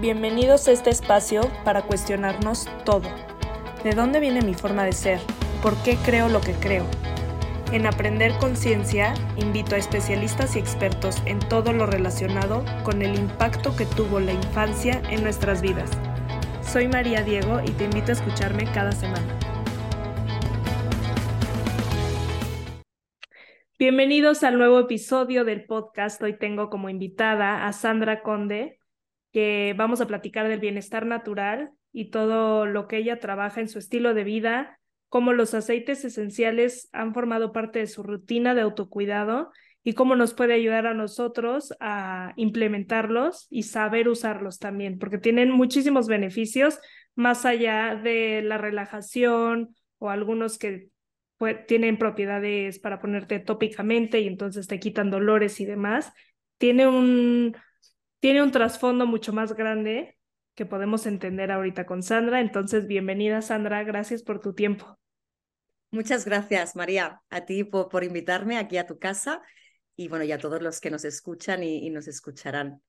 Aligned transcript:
Bienvenidos 0.00 0.66
a 0.66 0.72
este 0.72 0.88
espacio 0.88 1.42
para 1.62 1.82
cuestionarnos 1.82 2.66
todo. 2.86 3.06
¿De 3.84 3.90
dónde 3.90 4.18
viene 4.18 4.40
mi 4.40 4.54
forma 4.54 4.82
de 4.86 4.92
ser? 4.92 5.20
¿Por 5.62 5.76
qué 5.82 5.98
creo 6.02 6.30
lo 6.30 6.40
que 6.40 6.54
creo? 6.54 6.86
En 7.70 7.84
Aprender 7.84 8.32
Conciencia 8.38 9.12
invito 9.36 9.74
a 9.74 9.78
especialistas 9.78 10.56
y 10.56 10.58
expertos 10.58 11.20
en 11.26 11.38
todo 11.38 11.74
lo 11.74 11.84
relacionado 11.84 12.64
con 12.82 13.02
el 13.02 13.14
impacto 13.14 13.76
que 13.76 13.84
tuvo 13.84 14.20
la 14.20 14.32
infancia 14.32 15.02
en 15.10 15.22
nuestras 15.22 15.60
vidas. 15.60 15.90
Soy 16.62 16.88
María 16.88 17.22
Diego 17.22 17.60
y 17.62 17.70
te 17.72 17.84
invito 17.84 18.12
a 18.12 18.14
escucharme 18.14 18.64
cada 18.72 18.92
semana. 18.92 19.38
Bienvenidos 23.78 24.44
al 24.44 24.56
nuevo 24.56 24.80
episodio 24.80 25.44
del 25.44 25.66
podcast. 25.66 26.22
Hoy 26.22 26.38
tengo 26.38 26.70
como 26.70 26.88
invitada 26.88 27.66
a 27.66 27.72
Sandra 27.74 28.22
Conde, 28.22 28.79
que 29.32 29.74
vamos 29.76 30.00
a 30.00 30.06
platicar 30.06 30.48
del 30.48 30.60
bienestar 30.60 31.06
natural 31.06 31.70
y 31.92 32.10
todo 32.10 32.66
lo 32.66 32.86
que 32.86 32.98
ella 32.98 33.18
trabaja 33.20 33.60
en 33.60 33.68
su 33.68 33.78
estilo 33.78 34.14
de 34.14 34.24
vida, 34.24 34.78
cómo 35.08 35.32
los 35.32 35.54
aceites 35.54 36.04
esenciales 36.04 36.88
han 36.92 37.14
formado 37.14 37.52
parte 37.52 37.80
de 37.80 37.86
su 37.86 38.02
rutina 38.02 38.54
de 38.54 38.62
autocuidado 38.62 39.50
y 39.82 39.94
cómo 39.94 40.14
nos 40.14 40.34
puede 40.34 40.54
ayudar 40.54 40.86
a 40.86 40.94
nosotros 40.94 41.74
a 41.80 42.32
implementarlos 42.36 43.46
y 43.50 43.64
saber 43.64 44.08
usarlos 44.08 44.58
también, 44.58 44.98
porque 44.98 45.18
tienen 45.18 45.50
muchísimos 45.50 46.06
beneficios 46.06 46.78
más 47.14 47.44
allá 47.44 47.94
de 47.96 48.42
la 48.42 48.58
relajación 48.58 49.74
o 49.98 50.10
algunos 50.10 50.58
que 50.58 50.88
tienen 51.66 51.96
propiedades 51.96 52.78
para 52.78 53.00
ponerte 53.00 53.38
tópicamente 53.38 54.20
y 54.20 54.26
entonces 54.26 54.66
te 54.66 54.78
quitan 54.78 55.10
dolores 55.10 55.58
y 55.60 55.64
demás. 55.64 56.12
Tiene 56.58 56.86
un, 56.86 57.56
tiene 58.20 58.42
un 58.42 58.52
trasfondo 58.52 59.06
mucho 59.06 59.32
más 59.32 59.54
grande 59.54 60.16
que 60.54 60.66
podemos 60.66 61.06
entender 61.06 61.50
ahorita 61.50 61.86
con 61.86 62.02
Sandra. 62.02 62.40
Entonces, 62.40 62.86
bienvenida 62.86 63.42
Sandra, 63.42 63.82
gracias 63.82 64.22
por 64.22 64.40
tu 64.40 64.54
tiempo. 64.54 64.98
Muchas 65.90 66.24
gracias, 66.24 66.76
María, 66.76 67.22
a 67.30 67.44
ti 67.44 67.64
por, 67.64 67.88
por 67.88 68.04
invitarme 68.04 68.58
aquí 68.58 68.76
a 68.76 68.86
tu 68.86 68.98
casa 68.98 69.42
y 69.96 70.08
bueno, 70.08 70.24
y 70.24 70.32
a 70.32 70.38
todos 70.38 70.62
los 70.62 70.80
que 70.80 70.90
nos 70.90 71.04
escuchan 71.04 71.62
y, 71.64 71.86
y 71.86 71.90
nos 71.90 72.06
escucharán. 72.06 72.80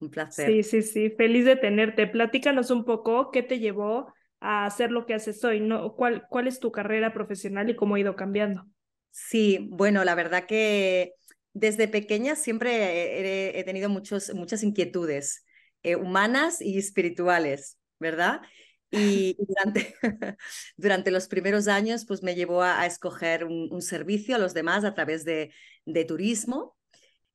Un 0.00 0.10
placer. 0.10 0.50
Sí, 0.50 0.62
sí, 0.62 0.82
sí, 0.82 1.10
feliz 1.10 1.44
de 1.44 1.56
tenerte. 1.56 2.06
Platícanos 2.06 2.70
un 2.70 2.84
poco 2.84 3.30
qué 3.30 3.42
te 3.42 3.58
llevó 3.58 4.12
a 4.40 4.66
hacer 4.66 4.90
lo 4.90 5.06
que 5.06 5.14
haces 5.14 5.42
hoy, 5.44 5.60
¿no? 5.60 5.94
¿Cuál, 5.94 6.26
cuál 6.28 6.46
es 6.46 6.60
tu 6.60 6.70
carrera 6.70 7.12
profesional 7.12 7.70
y 7.70 7.76
cómo 7.76 7.94
ha 7.94 8.00
ido 8.00 8.14
cambiando? 8.16 8.66
Sí, 9.10 9.68
bueno, 9.70 10.04
la 10.04 10.14
verdad 10.14 10.44
que 10.44 11.14
desde 11.54 11.88
pequeña 11.88 12.34
siempre 12.34 13.58
he, 13.58 13.64
tenido 13.64 13.88
muchos, 13.88 14.34
muchas 14.34 14.62
inquietudes 14.62 15.44
eh, 15.82 15.96
humanas 15.96 16.60
y 16.60 16.76
espirituales, 16.76 17.78
¿verdad? 17.98 18.42
Y 18.90 19.36
durante, 20.76 21.10
los 21.10 21.28
primeros 21.28 21.68
años, 21.68 22.04
pues 22.06 22.22
me 22.22 22.34
llevó 22.34 22.62
a, 22.62 22.84
escoger 22.86 23.44
un, 23.44 23.80
servicio 23.82 24.34
a 24.34 24.38
los 24.38 24.52
demás 24.52 24.84
a 24.84 24.94
través 24.94 25.24
de, 25.24 25.52
de 25.86 26.04
turismo 26.04 26.76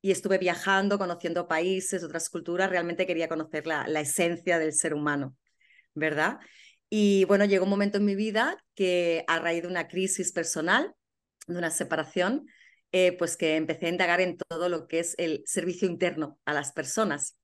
y 0.02 0.10
estuve 0.10 0.38
viajando, 0.38 0.98
conociendo 0.98 1.48
países, 1.48 2.04
otras 2.04 2.28
culturas, 2.30 2.70
realmente 2.70 3.06
quería 3.06 3.28
conocer 3.28 3.66
la, 3.66 3.86
la 3.88 4.00
esencia 4.00 4.58
del 4.58 4.72
ser 4.72 4.94
humano, 4.94 5.36
¿verdad? 5.94 6.38
Y 6.90 7.24
bueno, 7.24 7.44
llegó 7.46 7.64
un 7.64 7.70
momento 7.70 7.98
en 7.98 8.04
mi 8.04 8.14
vida 8.14 8.62
que 8.74 9.24
a 9.28 9.38
raíz 9.38 9.62
de 9.62 9.68
una 9.68 9.88
crisis 9.88 10.32
personal, 10.32 10.94
de 11.46 11.58
una 11.58 11.70
separación, 11.70 12.46
eh, 12.92 13.16
pues 13.16 13.36
que 13.36 13.56
empecé 13.56 13.86
a 13.86 13.90
indagar 13.90 14.20
en 14.20 14.36
todo 14.36 14.68
lo 14.68 14.88
que 14.88 15.00
es 15.00 15.14
el 15.18 15.42
servicio 15.46 15.88
interno 15.88 16.38
a 16.44 16.52
las 16.54 16.72
personas. 16.72 17.38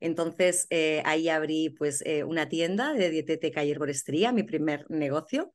Entonces 0.00 0.66
eh, 0.70 1.02
ahí 1.04 1.28
abrí 1.28 1.70
pues 1.70 2.02
eh, 2.04 2.24
una 2.24 2.48
tienda 2.48 2.92
de 2.92 3.10
dietética 3.10 3.64
y 3.64 3.70
herboristería, 3.70 4.32
mi 4.32 4.42
primer 4.42 4.84
negocio. 4.90 5.54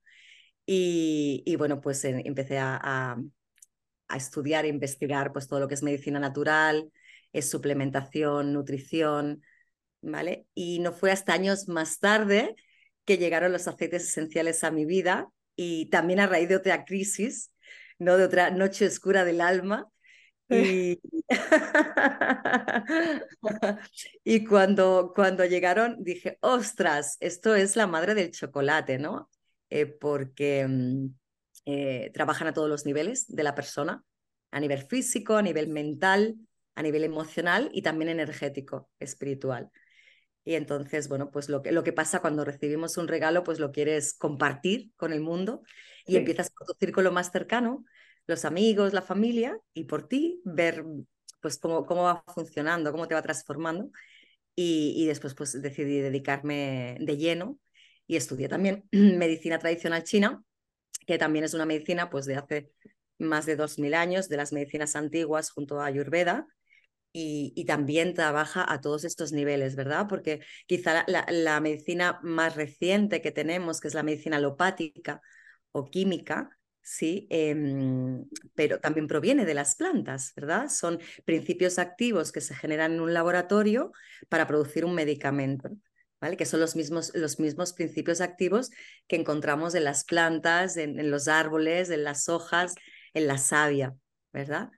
Y, 0.70 1.56
bueno, 1.58 1.80
pues 1.80 2.03
empecé 2.03 2.58
a, 2.58 2.78
a, 2.84 3.18
a, 4.09 4.18
estudiar 4.18 4.66
e 4.66 4.68
investigar 4.68 5.31
pues 5.31 5.47
todo 5.47 5.62
lo 5.62 5.68
que 5.70 5.76
es 5.76 5.84
medicina 5.84 6.20
natural, 6.20 6.92
es 7.31 7.50
suplementación, 7.50 8.52
nutrición, 8.52 9.44
¿vale? 10.02 10.46
Y 10.53 10.80
no 10.80 10.92
fue 10.92 11.12
hasta 11.12 11.34
años 11.34 11.70
más 11.70 12.00
tarde 12.00 12.56
que 13.06 13.18
llegaron 13.18 13.53
los 13.53 13.68
aceites 13.68 14.03
esenciales 14.03 14.66
a 14.66 14.72
mi 14.72 14.86
vida 14.86 15.30
y 15.56 15.90
también 15.90 16.20
a 16.20 16.28
raíz 16.28 16.50
de 16.50 16.58
otra 16.58 16.84
crisis, 16.86 17.52
¿no? 18.00 18.18
de 18.18 18.25
otra 18.25 18.50
noche 18.50 18.88
oscura 18.88 19.25
del 19.25 19.41
alma. 19.41 19.88
Y, 20.50 21.02
y 24.24 24.46
cuando, 24.46 25.12
cuando 25.13 25.44
llegaron 25.44 26.03
dije, 26.03 26.38
ostras, 26.41 27.18
esto 27.19 27.53
es 27.53 27.75
la 27.75 27.85
madre 27.85 28.16
del 28.16 28.31
chocolate, 28.31 28.97
¿no? 28.97 29.30
Eh, 29.69 29.85
porque 29.85 30.66
mm, 30.66 31.08
eh, 31.66 32.12
trabajan 32.13 32.47
a 32.47 32.53
todos 32.53 32.69
los 32.69 32.85
niveles 32.85 33.28
de 33.28 33.44
la 33.44 33.56
persona, 33.56 34.03
a 34.52 34.59
nivel 34.62 34.84
físico, 34.84 35.35
a 35.35 35.41
nivel 35.41 35.68
mental, 35.68 36.35
a 36.75 36.81
nivel 36.81 37.03
emocional 37.03 37.69
y 37.74 37.81
también 37.81 38.09
energético, 38.09 38.90
espiritual. 39.00 39.69
Y 40.46 40.56
entonces, 40.56 41.09
bueno, 41.09 41.29
pues 41.29 41.50
lo 41.50 41.62
que, 41.62 41.74
lo 41.74 41.84
que 41.84 41.91
pasa 41.91 42.22
cuando 42.22 42.46
recibimos 42.46 42.96
un 42.96 43.09
regalo, 43.09 43.44
pues 43.44 43.59
lo 43.59 43.74
quieres 43.74 44.14
compartir 44.14 44.94
con 44.96 45.12
el 45.12 45.19
mundo 45.19 45.64
y 46.07 46.16
empiezas 46.16 46.50
por 46.50 46.68
tu 46.68 46.73
círculo 46.79 47.12
más 47.12 47.31
cercano, 47.31 47.85
los 48.25 48.45
amigos, 48.45 48.94
la 48.94 49.01
familia, 49.01 49.57
y 49.73 49.85
por 49.85 50.07
ti 50.07 50.41
ver 50.44 50.84
pues 51.41 51.57
cómo, 51.57 51.85
cómo 51.85 52.03
va 52.03 52.23
funcionando, 52.34 52.91
cómo 52.91 53.07
te 53.07 53.16
va 53.16 53.22
transformando. 53.22 53.90
Y, 54.56 54.94
y 54.97 55.06
después 55.06 55.35
pues 55.35 55.62
decidí 55.62 56.00
dedicarme 56.00 56.97
de 57.00 57.17
lleno 57.17 57.59
y 58.07 58.16
estudié 58.16 58.50
también 58.50 58.85
medicina 58.91 59.59
tradicional 59.59 60.03
china, 60.03 60.44
que 61.06 61.17
también 61.17 61.46
es 61.46 61.53
una 61.53 61.66
medicina 61.66 62.09
pues 62.09 62.25
de 62.25 62.35
hace 62.35 62.72
más 63.19 63.46
de 63.46 63.57
2.000 63.57 63.94
años, 63.94 64.29
de 64.29 64.38
las 64.38 64.53
medicinas 64.53 64.96
antiguas 64.96 65.51
junto 65.51 65.79
a 65.79 65.85
Ayurveda, 65.85 66.47
y, 67.19 67.66
también 67.66 68.13
trabaja 68.13 68.66
a 68.72 68.79
todos 68.81 69.03
estos 69.03 69.31
niveles, 69.31 69.75
¿verdad? 69.75 70.06
Porque 70.07 70.41
quizá 70.67 71.03
la, 71.07 71.59
medicina 71.62 72.19
más 72.22 72.56
reciente 72.56 73.22
que 73.22 73.31
tenemos, 73.31 73.81
que 73.81 73.88
es 73.88 73.94
la 73.96 74.03
medicina 74.03 74.38
alopática 74.38 75.22
o 75.72 75.89
química, 75.89 76.50
sí, 76.81 77.28
em, 77.29 78.25
pero 78.55 78.79
también 78.79 79.07
proviene 79.07 79.45
de 79.45 79.53
las 79.53 79.75
plantas, 79.75 80.33
¿verdad? 80.35 80.69
Son 80.69 81.00
principios 81.25 81.79
activos 81.79 82.31
que 82.31 82.41
se 82.41 82.55
generan 82.55 82.94
en 82.94 83.01
un 83.01 83.13
laboratorio 83.13 83.91
para 84.29 84.47
producir 84.47 84.85
un 84.85 84.95
medicamento. 84.95 85.69
¿Vale? 86.19 86.35
que 86.35 86.47
son 86.47 86.59
los 86.59 86.75
mismos, 86.75 87.11
los 87.13 87.39
mismos 87.39 87.73
principios 87.73 88.22
activos 88.22 88.72
que 89.07 89.17
encontramos 89.17 89.75
en 89.75 89.83
las 89.83 90.03
plantas, 90.03 90.75
en, 90.75 91.00
en 91.00 91.11
los 91.11 91.28
árboles, 91.28 91.91
en 91.91 92.03
las 92.03 92.28
hojas, 92.28 92.73
en 93.13 93.28
la 93.28 93.38
savia, 93.38 93.95
¿verdad? 94.34 94.72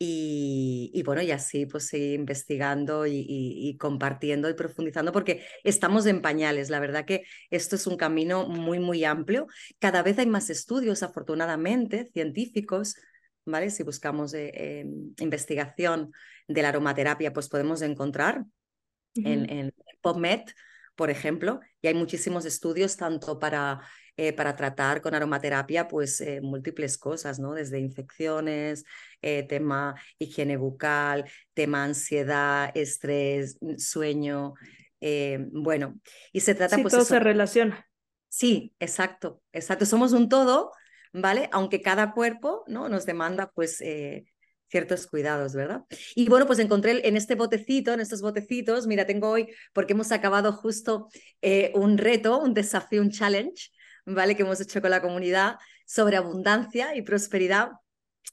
Y, 0.00 1.02
bueno, 1.04 1.22
y 1.22 1.32
así 1.32 1.66
pues 1.66 1.88
seguir 1.88 2.14
investigando 2.20 3.04
y, 3.04 3.76
compartiendo 3.80 4.48
y 4.48 4.54
profundizando 4.54 5.10
porque 5.10 5.44
estamos 5.64 6.06
en 6.06 6.22
pañales. 6.22 6.70
La 6.70 6.78
verdad 6.78 7.04
que 7.04 7.24
esto 7.50 7.74
es 7.74 7.86
un 7.86 7.96
camino 7.96 8.48
muy, 8.48 8.78
muy 8.78 9.04
amplio. 9.04 9.48
Cada 9.80 10.02
vez 10.02 10.18
hay 10.18 10.26
más 10.26 10.50
estudios, 10.50 11.02
afortunadamente, 11.02 12.08
científicos, 12.12 12.94
¿vale? 13.44 13.70
Si 13.70 13.82
buscamos 13.82 14.34
eh, 14.34 14.86
investigación 15.18 16.12
de 16.46 16.62
la 16.62 16.68
aromaterapia, 16.68 17.32
pues 17.32 17.48
podemos 17.48 17.82
encontrar 17.82 18.44
en, 19.16 19.50
en 19.50 19.74
PubMed, 20.00 20.42
por 20.98 21.10
ejemplo, 21.10 21.60
y 21.80 21.86
hay 21.86 21.94
muchísimos 21.94 22.44
estudios 22.44 22.96
tanto 22.96 23.38
para 23.38 23.80
eh, 24.16 24.32
para 24.32 24.56
tratar 24.56 25.00
con 25.00 25.14
aromaterapia 25.14 25.86
pues 25.86 26.20
eh, 26.20 26.40
múltiples 26.42 26.98
cosas, 26.98 27.38
¿no? 27.38 27.54
Desde 27.54 27.78
infecciones, 27.78 28.84
eh, 29.22 29.44
tema 29.44 29.94
higiene 30.18 30.56
bucal, 30.56 31.30
tema 31.54 31.84
ansiedad, 31.84 32.72
estrés, 32.74 33.58
mm, 33.60 33.76
sueño, 33.76 34.54
bueno, 35.52 36.00
y 36.32 36.40
se 36.40 36.56
trata 36.56 36.74
sí, 36.74 36.82
pues... 36.82 36.92
todo 36.92 37.04
se 37.04 37.20
relaciona. 37.20 37.88
Sí, 38.28 38.74
exacto, 38.80 39.40
exacto. 39.52 39.86
Somos 39.86 40.12
un 40.12 40.28
todo, 40.28 40.72
¿vale? 41.12 41.48
Aunque 41.52 41.80
cada 41.80 42.12
cuerpo, 42.12 42.64
¿no? 42.66 42.88
Nos 42.88 43.06
demanda 43.06 43.52
pues 43.54 43.80
ciertos 44.68 45.06
cuidados, 45.06 45.54
¿verdad? 45.54 45.84
Y 46.14 46.28
bueno, 46.28 46.46
pues 46.46 46.58
encontré 46.58 47.06
en 47.06 47.16
este 47.16 47.34
botecito, 47.34 47.92
en 47.92 48.00
estos 48.00 48.20
botecitos, 48.20 48.86
mira, 48.86 49.06
tengo 49.06 49.30
hoy, 49.30 49.48
porque 49.72 49.94
hemos 49.94 50.12
acabado 50.12 50.52
justo 50.52 51.08
un 51.74 51.98
reto, 51.98 52.38
un 52.38 52.54
desafío, 52.54 53.02
un 53.02 53.10
challenge, 53.10 53.70
¿vale? 54.04 54.36
Que 54.36 54.42
hemos 54.42 54.60
hecho 54.60 54.80
con 54.80 54.90
la 54.90 55.02
comunidad 55.02 55.56
sobre 55.86 56.16
abundancia 56.16 56.94
y 56.96 57.02
prosperidad 57.02 57.70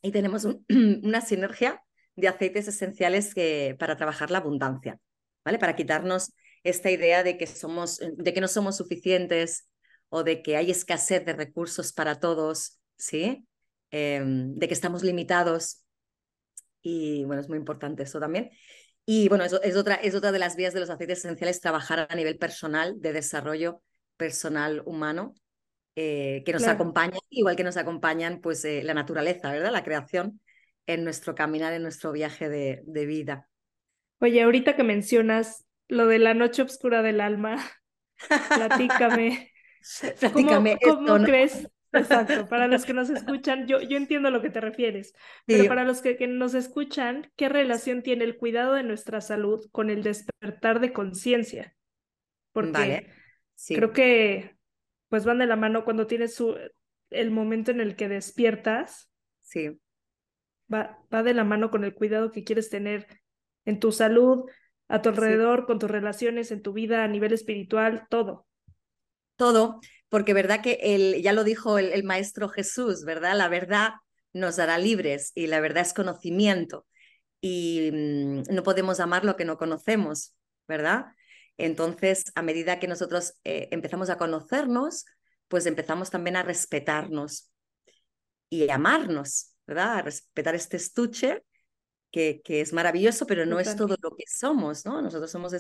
y 0.01 0.11
tenemos 0.11 0.45
una 1.03 1.21
sinergia 1.21 1.81
de 2.15 2.27
aceites 2.27 2.67
esenciales 2.67 3.33
que, 3.33 3.75
para 3.79 3.97
trabajar 3.97 4.31
la 4.31 4.39
abundancia, 4.39 4.99
¿vale? 5.43 5.59
Para 5.59 5.75
quitarnos 5.75 6.33
esta 6.63 6.89
idea 6.89 7.23
de 7.23 7.37
que, 7.37 7.47
somos, 7.47 7.99
de 7.99 8.33
que 8.33 8.41
no 8.41 8.47
somos 8.47 8.77
suficientes 8.77 9.67
o 10.09 10.23
de 10.23 10.41
que 10.41 10.57
hay 10.57 10.71
escasez 10.71 11.25
de 11.25 11.33
recursos 11.33 11.93
para 11.93 12.19
todos, 12.19 12.79
¿sí? 12.97 13.45
Em, 13.91 14.55
de 14.55 14.67
que 14.67 14.73
estamos 14.73 15.03
limitados. 15.03 15.84
Y 16.87 17.23
bueno, 17.23 17.41
es 17.41 17.49
muy 17.49 17.57
importante 17.57 18.03
eso 18.03 18.19
también. 18.19 18.51
Y 19.07 19.27
bueno, 19.27 19.43
eso 19.43 19.59
es 19.63 19.75
otra, 19.75 19.95
es 19.95 20.13
otra 20.13 20.31
de 20.31 20.37
las 20.37 20.55
vías 20.55 20.71
de 20.71 20.79
los 20.79 20.91
aceites 20.91 21.19
esenciales, 21.19 21.59
trabajar 21.59 22.05
a 22.07 22.15
nivel 22.15 22.37
personal, 22.37 23.01
de 23.01 23.11
desarrollo 23.11 23.81
personal 24.17 24.83
humano, 24.85 25.33
eh, 25.95 26.43
que 26.45 26.53
nos 26.53 26.67
acompañan, 26.67 27.19
igual 27.29 27.55
que 27.55 27.63
nos 27.63 27.77
acompañan 27.77 28.39
pues 28.39 28.63
eh, 28.65 28.83
la 28.83 28.93
naturaleza, 28.93 29.51
¿verdad? 29.51 29.71
La 29.71 29.83
creación 29.83 30.39
en 30.85 31.03
nuestro 31.03 31.33
caminar, 31.33 31.73
en 31.73 31.81
nuestro 31.81 32.11
viaje 32.11 32.49
de, 32.49 32.83
de 32.85 33.05
vida. 33.07 33.49
Oye, 34.19 34.43
ahorita 34.43 34.75
que 34.75 34.83
mencionas 34.83 35.65
lo 35.87 36.05
de 36.05 36.19
la 36.19 36.35
noche 36.35 36.61
oscura 36.61 37.01
del 37.01 37.19
alma, 37.19 37.57
platícame. 38.55 39.51
platícame 40.19 40.77
¿Cómo, 40.83 41.17
crees? 41.23 41.67
Exacto, 41.95 42.47
para 42.47 42.67
los 42.67 42.85
que 42.85 42.93
nos 42.93 43.09
escuchan, 43.09 43.67
yo, 43.67 43.81
yo 43.81 43.97
entiendo 43.97 44.27
a 44.27 44.31
lo 44.31 44.41
que 44.41 44.49
te 44.49 44.61
refieres, 44.61 45.13
pero 45.45 45.67
para 45.67 45.83
los 45.83 46.01
que, 46.01 46.17
que, 46.17 46.27
nos 46.27 46.53
escuchan, 46.53 47.31
¿qué 47.35 47.49
relación 47.49 48.01
tiene 48.01 48.23
el 48.23 48.37
cuidado 48.37 48.73
de 48.73 48.83
nuestra 48.83 49.21
salud 49.21 49.65
con 49.71 49.89
el 49.89 50.03
despertar 50.03 50.79
de 50.79 50.93
conciencia? 50.93 51.75
Porque 52.51 52.71
vale. 52.71 53.13
creo 53.67 53.91
que 53.93 54.55
pues 55.09 55.25
van 55.25 55.39
de 55.39 55.45
la 55.45 55.55
mano 55.55 55.85
cuando 55.85 56.07
tienes 56.07 56.35
su, 56.35 56.57
el 57.09 57.31
momento 57.31 57.71
en 57.71 57.81
el 57.81 57.95
que 57.95 58.09
despiertas. 58.09 59.11
Sí. 59.41 59.79
Va, 60.73 60.99
va 61.13 61.23
de 61.23 61.33
la 61.33 61.43
mano 61.43 61.69
con 61.69 61.83
el 61.83 61.93
cuidado 61.93 62.31
que 62.31 62.43
quieres 62.43 62.69
tener 62.69 63.07
en 63.65 63.79
tu 63.79 63.91
salud, 63.91 64.49
a 64.87 65.01
tu 65.01 65.09
alrededor, 65.09 65.65
con 65.65 65.79
tus 65.79 65.89
relaciones, 65.89 66.51
en 66.51 66.61
tu 66.61 66.73
vida, 66.73 67.03
a 67.03 67.07
nivel 67.07 67.33
espiritual, 67.33 68.07
todo. 68.09 68.45
Todo, 69.35 69.79
porque 70.09 70.33
verdad 70.33 70.61
que 70.61 70.79
el, 70.81 71.21
ya 71.21 71.33
lo 71.33 71.43
dijo 71.43 71.77
el, 71.77 72.03
Maestro 72.03 72.49
Jesús, 72.49 73.03
¿verdad? 73.05 73.35
La 73.35 73.47
verdad 73.47 73.93
nos 74.33 74.59
hará 74.59 74.77
libres 74.77 75.31
y 75.35 75.47
la 75.47 75.59
verdad 75.59 75.83
es 75.83 75.93
conocimiento 75.93 76.85
y 77.41 77.89
mm, 77.91 78.43
no 78.53 78.63
podemos 78.63 78.99
amar 78.99 79.25
lo 79.25 79.35
que 79.35 79.45
no 79.45 79.57
conocemos, 79.57 80.35
¿verdad? 80.67 81.05
Entonces, 81.57 82.25
a 82.35 82.41
medida 82.41 82.79
que 82.79 82.87
nosotros 82.87 83.33
eh, 83.43 83.69
empezamos 83.71 84.09
a 84.09 84.17
conocernos, 84.17 85.05
pues 85.47 85.65
empezamos 85.65 86.09
también 86.09 86.35
a 86.35 86.43
respetarnos 86.43 87.49
y 88.49 88.69
amarnos, 88.69 89.53
¿verdad? 89.65 89.97
A 89.97 90.01
respetar 90.01 90.55
este 90.55 90.77
estuche 90.77 91.43
que, 92.11 92.41
es 92.61 92.71
maravilloso, 92.71 93.27
pero 93.27 93.45
no 93.45 93.59
es 93.59 93.75
todo 93.75 93.97
lo 94.01 94.15
que 94.15 94.23
somos, 94.27 94.85
¿no? 94.85 95.01
Nosotros 95.01 95.29
somos 95.29 95.53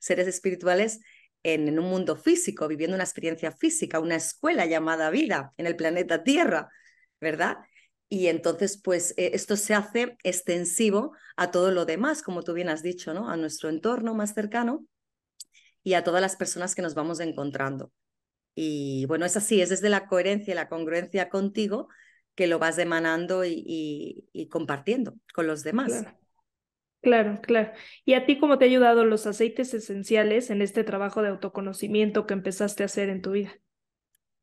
seres 0.00 0.28
espirituales 0.28 1.00
en, 1.42 1.78
un 1.78 1.84
mundo 1.86 2.16
físico, 2.16 2.68
viviendo 2.68 2.94
una 2.94 3.04
experiencia 3.04 3.52
física, 3.52 4.00
una 4.00 4.16
escuela 4.16 4.66
llamada 4.66 5.10
vida 5.10 5.52
en 5.56 5.66
el 5.66 5.76
planeta 5.76 6.22
Tierra, 6.22 6.68
¿verdad? 7.20 7.58
Y 8.08 8.28
entonces, 8.28 8.80
pues 8.82 9.12
eh, 9.16 9.30
esto 9.34 9.56
se 9.56 9.74
hace 9.74 10.16
extensivo 10.22 11.12
a 11.36 11.50
todo 11.50 11.70
lo 11.70 11.84
demás, 11.84 12.22
como 12.22 12.42
tú 12.42 12.54
bien 12.54 12.68
has 12.68 12.82
dicho, 12.82 13.12
¿no? 13.14 13.28
A 13.28 13.36
nuestro 13.36 13.68
entorno 13.68 14.14
más 14.14 14.34
cercano 14.34 14.86
y 15.82 15.94
a 15.94 16.04
todas 16.04 16.20
las 16.20 16.36
personas 16.36 16.74
que 16.74 16.82
nos 16.82 16.94
vamos 16.94 17.20
encontrando. 17.20 17.92
Y 18.54 19.04
bueno, 19.06 19.24
es 19.24 19.36
así, 19.36 19.60
es 19.60 19.68
desde 19.68 19.88
la 19.88 20.06
coherencia 20.06 20.52
y 20.52 20.54
la 20.54 20.68
congruencia 20.68 21.28
contigo 21.28 21.88
que 22.34 22.46
lo 22.46 22.58
vas 22.58 22.78
emanando 22.78 23.44
y, 23.44 24.48
compartiendo 24.50 25.14
con 25.34 25.46
los 25.46 25.62
demás. 25.62 25.88
Claro. 25.88 26.18
Claro. 27.42 27.72
¿Y 28.04 28.14
a 28.14 28.26
ti 28.26 28.38
cómo 28.38 28.58
te 28.58 28.64
ha 28.64 28.68
ayudado 28.68 29.04
los 29.04 29.26
aceites 29.26 29.72
esenciales 29.74 30.50
en 30.50 30.62
este 30.62 30.84
trabajo 30.84 31.22
de 31.22 31.28
autoconocimiento 31.28 32.26
que 32.26 32.34
empezaste 32.34 32.82
a 32.82 32.86
hacer 32.86 33.08
en 33.08 33.22
tu 33.22 33.32
vida? 33.32 33.58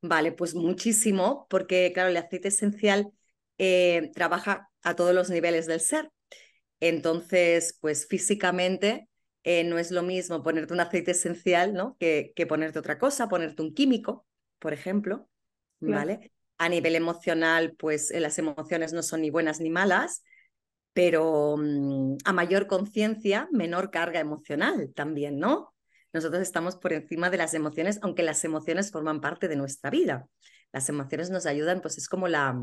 Vale, 0.02 0.32
pues 0.32 0.54
muchísimo, 0.54 1.48
porque 1.50 1.92
claro, 1.94 2.10
el 2.10 2.18
aceite 2.18 2.50
esencial 2.50 3.12
eh, 3.58 4.12
trabaja 4.14 4.70
a 4.84 4.96
todos 4.96 5.16
los 5.16 5.30
niveles 5.30 5.66
del 5.66 5.80
ser. 5.80 6.12
Entonces, 6.80 7.78
pues 7.82 8.08
físicamente 8.08 9.08
eh, 9.44 9.64
no 9.64 9.80
es 9.80 9.92
lo 9.92 10.04
mismo 10.04 10.44
ponerte 10.44 10.74
un 10.74 10.80
aceite 10.80 11.12
esencial, 11.12 11.74
¿no? 11.74 11.98
Que, 12.00 12.34
que 12.36 12.46
ponerte 12.46 12.80
otra 12.80 13.00
cosa, 13.00 13.30
ponerte 13.30 13.62
un 13.64 13.74
químico, 13.74 14.28
por 14.60 14.74
ejemplo, 14.74 15.28
¿vale? 15.80 16.32
A 16.58 16.70
nivel 16.70 16.96
emocional, 16.96 17.76
pues 17.78 18.12
eh, 18.12 18.20
las 18.20 18.38
emociones 18.38 18.94
no 18.94 19.02
son 19.02 19.22
ni 19.22 19.30
buenas 19.30 19.60
ni 19.60 19.70
malas, 19.70 20.24
pero 20.96 21.58
mm, 21.58 22.20
a 22.24 22.32
mayor 22.32 22.68
conciencia, 22.68 23.50
menor 23.52 23.92
carga 23.92 24.22
emocional 24.22 24.94
también, 24.96 25.40
¿no? 25.40 25.76
Nosotros 26.14 26.42
estamos 26.42 26.78
por 26.78 26.94
encima 26.94 27.30
de 27.30 27.36
las 27.36 27.54
emociones, 27.54 28.00
aunque 28.02 28.24
las 28.24 28.46
emociones 28.46 28.92
forman 28.92 29.20
parte 29.20 29.50
de 29.50 29.58
nuestra 29.58 29.90
vida. 29.90 30.30
Las 30.72 30.88
emociones 30.88 31.30
nos 31.30 31.48
ayudan, 31.48 31.82
pues 31.82 31.98
es 31.98 32.08
como 32.08 32.30
la, 32.30 32.58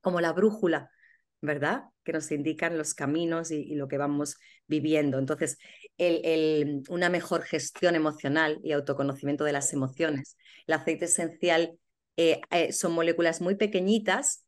como 0.00 0.20
la 0.20 0.32
brújula, 0.32 0.92
¿verdad? 1.40 1.86
Que 2.04 2.12
nos 2.12 2.30
indican 2.30 2.78
los 2.78 2.94
caminos 2.94 3.50
y, 3.50 3.74
lo 3.74 3.88
que 3.88 3.98
vamos 3.98 4.36
viviendo. 4.68 5.18
Entonces, 5.18 5.58
el, 5.98 6.84
una 6.88 7.08
mejor 7.08 7.42
gestión 7.42 7.96
emocional 7.96 8.60
y 8.62 8.70
autoconocimiento 8.70 9.42
de 9.42 9.54
las 9.54 9.72
emociones. 9.72 10.36
El 10.68 10.74
aceite 10.74 11.06
esencial 11.06 11.76
eh, 12.16 12.42
eh, 12.52 12.72
son 12.72 12.92
moléculas 12.92 13.40
muy 13.40 13.56
pequeñitas, 13.56 14.45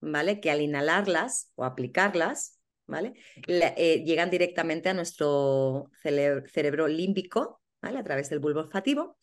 ¿vale? 0.00 0.40
Que 0.40 0.50
al 0.50 0.60
inhalarlas 0.60 1.50
o 1.54 1.64
aplicarlas, 1.64 2.58
¿vale? 2.86 3.14
Eh, 3.46 4.04
llegan 4.04 4.30
directamente 4.30 4.88
a 4.88 4.94
nuestro 4.94 5.90
cerebro 6.02 6.88
límbico, 6.88 7.60
¿vale? 7.82 7.98
A 7.98 8.04
través 8.04 8.30
del 8.30 8.38
bulbo 8.38 8.60
olfativo, 8.60 9.18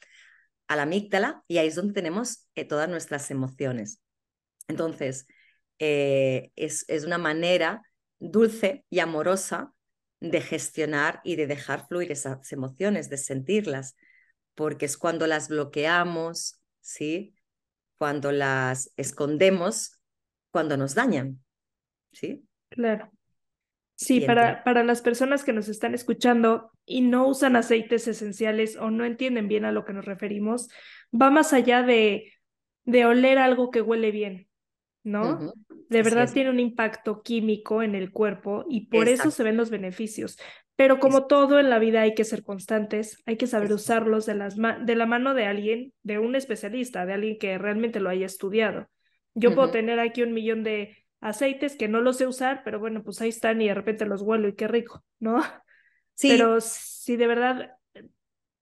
a 0.67 0.75
la 0.75 0.83
amígdala, 0.83 1.43
y 1.47 1.57
ahí 1.57 1.67
es 1.67 1.75
donde 1.75 1.93
tenemos 1.93 2.47
todas 2.67 2.89
nuestras 2.89 3.29
emociones. 3.31 4.01
Entonces, 4.67 5.27
es, 5.77 6.85
es 6.87 7.03
una 7.03 7.17
manera 7.17 7.83
dulce 8.19 8.85
y 8.89 8.99
amorosa 8.99 9.73
de 10.21 10.39
gestionar 10.39 11.19
y 11.25 11.35
de 11.35 11.47
dejar 11.47 11.87
fluir 11.87 12.11
esas 12.11 12.51
emociones, 12.53 13.09
de 13.09 13.17
sentirlas, 13.17 13.97
porque 14.55 14.85
es 14.85 14.97
cuando 14.97 15.27
las 15.27 15.49
bloqueamos, 15.49 16.61
¿sí? 16.79 17.35
cuando 17.97 18.31
las 18.31 18.91
escondemos, 18.97 19.99
cuando 20.53 20.77
nos 20.77 20.93
dañan. 20.93 21.39
¿Sí? 22.11 22.45
Claro. 22.69 23.11
Sí, 23.95 24.21
para, 24.21 24.63
para 24.63 24.83
las 24.83 25.01
personas 25.01 25.43
que 25.43 25.51
nos 25.51 25.67
están 25.67 25.93
escuchando 25.93 26.71
y 26.85 27.01
no 27.01 27.27
usan 27.27 27.55
aceites 27.55 28.07
esenciales 28.07 28.77
o 28.77 28.91
no 28.91 29.03
entienden 29.03 29.47
bien 29.47 29.65
a 29.65 29.71
lo 29.71 29.83
que 29.83 29.93
nos 29.93 30.05
referimos, 30.05 30.69
va 31.13 31.31
más 31.31 31.53
allá 31.53 31.81
de, 31.81 32.33
de 32.85 33.05
oler 33.05 33.39
algo 33.39 33.71
que 33.71 33.81
huele 33.81 34.11
bien, 34.11 34.47
¿no? 35.03 35.53
De 35.89 36.03
verdad 36.03 36.31
tiene 36.31 36.49
un 36.49 36.59
impacto 36.59 37.23
químico 37.23 37.81
en 37.81 37.95
el 37.95 38.11
cuerpo 38.11 38.65
y 38.69 38.87
por 38.87 39.07
eso 39.07 39.31
se 39.31 39.43
ven 39.43 39.57
los 39.57 39.69
beneficios. 39.69 40.37
Pero 40.75 40.99
como 40.99 41.25
todo 41.25 41.59
en 41.59 41.69
la 41.69 41.79
vida 41.79 42.01
hay 42.01 42.13
que 42.13 42.25
ser 42.25 42.43
constantes, 42.43 43.21
hay 43.25 43.37
que 43.37 43.47
saber 43.47 43.71
usarlos 43.73 44.25
de, 44.25 44.35
las 44.35 44.55
de 44.55 44.95
la 44.95 45.05
mano 45.05 45.33
de 45.33 45.45
alguien, 45.45 45.93
de 46.03 46.19
un 46.19 46.35
especialista, 46.35 47.05
de 47.05 47.13
alguien 47.13 47.37
que 47.39 47.57
realmente 47.57 47.99
lo 47.99 48.09
haya 48.09 48.25
estudiado. 48.25 48.89
Yo 49.33 49.53
puedo 49.55 49.71
tener 49.71 49.99
aquí 49.99 50.21
un 50.23 50.33
millón 50.33 50.63
de 50.63 50.97
aceites 51.21 51.75
que 51.75 51.87
no 51.87 52.01
los 52.01 52.17
sé 52.17 52.27
usar, 52.27 52.61
pero 52.63 52.79
bueno, 52.79 53.03
pues 53.03 53.21
ahí 53.21 53.29
están 53.29 53.61
y 53.61 53.67
de 53.67 53.73
repente 53.73 54.05
los 54.05 54.21
huelo 54.21 54.47
y 54.47 54.55
qué 54.55 54.67
rico, 54.67 55.03
¿no? 55.19 55.41
Sí. 56.15 56.27
Pero 56.27 56.61
si 56.61 57.15
de 57.15 57.25
verdad 57.25 57.71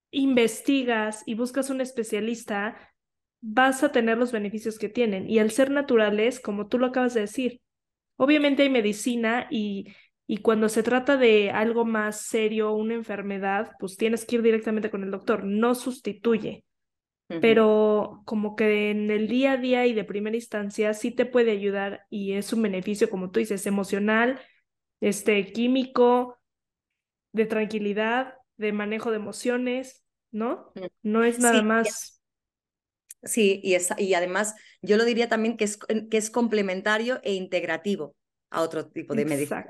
investigas 0.09 1.21
y 1.25 1.35
buscas 1.35 1.69
un 1.69 1.81
especialista, 1.81 2.77
vas 3.41 3.83
a 3.83 3.91
tener 3.91 4.17
los 4.17 4.31
beneficios 4.31 4.79
que 4.79 4.87
tienen. 4.87 5.29
Y 5.29 5.39
al 5.39 5.51
ser 5.51 5.69
naturales, 5.69 6.39
como 6.39 6.67
tú 6.67 6.79
lo 6.79 6.85
acabas 6.85 7.13
de 7.13 7.21
decir, 7.21 7.59
obviamente 8.15 8.63
hay 8.63 8.69
medicina 8.69 9.47
y 9.51 9.87
y 10.31 10.37
cuando 10.37 10.69
se 10.69 10.81
trata 10.81 11.17
de 11.17 11.51
algo 11.51 11.83
más 11.83 12.21
serio, 12.21 12.71
una 12.71 12.93
enfermedad, 12.93 13.73
pues 13.79 13.97
tienes 13.97 14.25
que 14.25 14.37
ir 14.37 14.41
directamente 14.41 14.89
con 14.89 15.03
el 15.03 15.11
doctor, 15.11 15.43
no 15.43 15.75
sustituye. 15.75 16.63
Pero 17.39 18.23
como 18.25 18.55
que 18.55 18.91
en 18.91 19.09
el 19.11 19.27
día 19.27 19.53
a 19.53 19.57
día 19.57 19.85
y 19.85 19.93
de 19.93 20.03
primera 20.03 20.35
instancia 20.35 20.93
sí 20.93 21.11
te 21.11 21.25
puede 21.25 21.51
ayudar 21.51 22.05
y 22.09 22.33
es 22.33 22.51
un 22.51 22.61
beneficio, 22.61 23.09
como 23.09 23.31
tú 23.31 23.39
dices, 23.39 23.65
emocional, 23.65 24.41
este, 24.99 25.51
químico, 25.53 26.39
de 27.31 27.45
tranquilidad, 27.45 28.33
de 28.57 28.73
manejo 28.73 29.11
de 29.11 29.17
emociones, 29.17 30.03
¿no? 30.31 30.71
No 31.01 31.23
es 31.23 31.39
nada 31.39 31.61
más. 31.61 32.21
Sí, 33.23 33.61
y, 33.63 33.75
es, 33.75 33.89
y 33.97 34.13
además 34.15 34.55
yo 34.81 34.97
lo 34.97 35.05
diría 35.05 35.29
también 35.29 35.55
que 35.55 35.65
es, 35.65 35.77
que 35.77 36.17
es 36.17 36.31
complementario 36.31 37.19
e 37.23 37.33
integrativo 37.33 38.15
a 38.49 38.61
otro 38.61 38.87
tipo 38.87 39.13
de 39.13 39.25
medicina. 39.25 39.67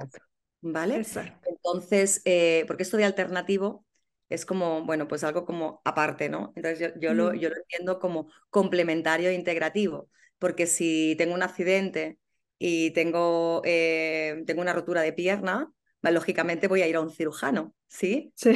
¿vale? 0.61 1.03
Entonces, 1.45 2.21
eh, 2.25 2.63
porque 2.67 2.83
esto 2.83 2.97
de 2.97 3.05
alternativo 3.05 3.85
es 4.31 4.45
como, 4.45 4.83
bueno, 4.85 5.07
pues 5.07 5.23
algo 5.23 5.45
como 5.45 5.81
aparte, 5.85 6.29
¿no? 6.29 6.53
Entonces 6.55 6.93
yo, 6.99 7.13
lo, 7.13 7.33
yo 7.33 7.49
lo 7.49 7.57
entiendo 7.57 7.99
como 7.99 8.31
complementario 8.49 9.29
e 9.29 9.33
integrativo, 9.33 10.09
porque 10.39 10.67
si 10.67 11.15
tengo 11.17 11.33
un 11.33 11.43
accidente 11.43 12.17
y 12.57 12.91
tengo, 12.91 13.61
eh, 13.65 14.43
tengo 14.47 14.61
una 14.61 14.73
rotura 14.73 15.01
de 15.01 15.13
pierna, 15.13 15.71
lógicamente 16.01 16.67
voy 16.67 16.81
a 16.81 16.87
ir 16.87 16.95
a 16.95 17.01
un 17.01 17.11
cirujano, 17.11 17.75
¿sí? 17.87 18.33
Sí. 18.35 18.53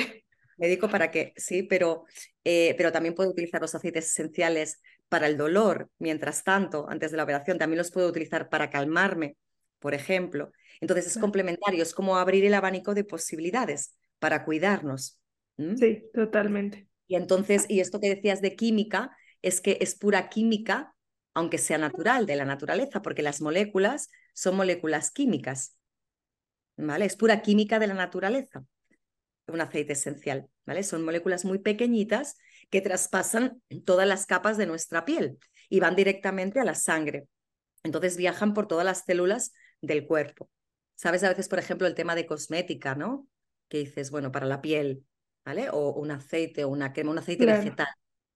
Médico 0.57 0.89
para 0.89 1.11
que, 1.11 1.33
sí, 1.35 1.63
pero, 1.63 2.05
eh, 2.45 2.75
pero 2.77 2.91
también 2.91 3.13
puedo 3.13 3.29
utilizar 3.29 3.61
los 3.61 3.75
aceites 3.75 4.05
esenciales 4.05 4.81
para 5.09 5.27
el 5.27 5.37
dolor, 5.37 5.89
mientras 5.99 6.43
tanto, 6.43 6.87
antes 6.89 7.11
de 7.11 7.17
la 7.17 7.23
operación, 7.23 7.57
también 7.57 7.77
los 7.77 7.91
puedo 7.91 8.07
utilizar 8.07 8.47
para 8.49 8.69
calmarme, 8.69 9.35
por 9.79 9.93
ejemplo. 9.93 10.51
Entonces 10.79 11.07
es 11.07 11.17
complementario, 11.17 11.83
es 11.83 11.93
como 11.93 12.17
abrir 12.17 12.45
el 12.45 12.53
abanico 12.53 12.93
de 12.93 13.03
posibilidades 13.03 13.97
para 14.19 14.45
cuidarnos. 14.45 15.19
Sí, 15.57 16.03
totalmente. 16.13 16.87
Y 17.07 17.15
entonces, 17.15 17.65
y 17.69 17.79
esto 17.79 17.99
que 17.99 18.13
decías 18.13 18.41
de 18.41 18.55
química, 18.55 19.15
es 19.41 19.61
que 19.61 19.77
es 19.81 19.95
pura 19.95 20.29
química, 20.29 20.95
aunque 21.33 21.57
sea 21.57 21.77
natural, 21.77 22.25
de 22.25 22.35
la 22.35 22.45
naturaleza, 22.45 23.01
porque 23.01 23.21
las 23.21 23.41
moléculas 23.41 24.09
son 24.33 24.55
moléculas 24.55 25.11
químicas. 25.11 25.77
¿Vale? 26.77 27.05
Es 27.05 27.15
pura 27.15 27.41
química 27.41 27.79
de 27.79 27.87
la 27.87 27.93
naturaleza, 27.93 28.65
un 29.47 29.61
aceite 29.61 29.93
esencial, 29.93 30.49
¿vale? 30.65 30.83
Son 30.83 31.05
moléculas 31.05 31.45
muy 31.45 31.59
pequeñitas 31.59 32.35
que 32.69 32.81
traspasan 32.81 33.61
todas 33.85 34.07
las 34.07 34.25
capas 34.25 34.57
de 34.57 34.65
nuestra 34.65 35.05
piel 35.05 35.37
y 35.69 35.79
van 35.79 35.95
directamente 35.95 36.59
a 36.59 36.65
la 36.65 36.75
sangre. 36.75 37.27
Entonces 37.83 38.17
viajan 38.17 38.53
por 38.53 38.67
todas 38.67 38.83
las 38.83 39.03
células 39.05 39.53
del 39.81 40.05
cuerpo. 40.05 40.49
Sabes 40.95 41.23
a 41.23 41.29
veces, 41.29 41.47
por 41.47 41.59
ejemplo, 41.59 41.87
el 41.87 41.95
tema 41.95 42.15
de 42.15 42.25
cosmética, 42.25 42.95
¿no? 42.95 43.27
Que 43.69 43.79
dices, 43.79 44.11
bueno, 44.11 44.31
para 44.31 44.47
la 44.47 44.61
piel, 44.61 45.05
¿vale? 45.45 45.69
O 45.71 45.93
un 45.93 46.11
aceite 46.11 46.65
o 46.65 46.69
una 46.69 46.91
crema, 46.91 47.11
un 47.11 47.19
aceite 47.19 47.45
vegetal. 47.45 47.87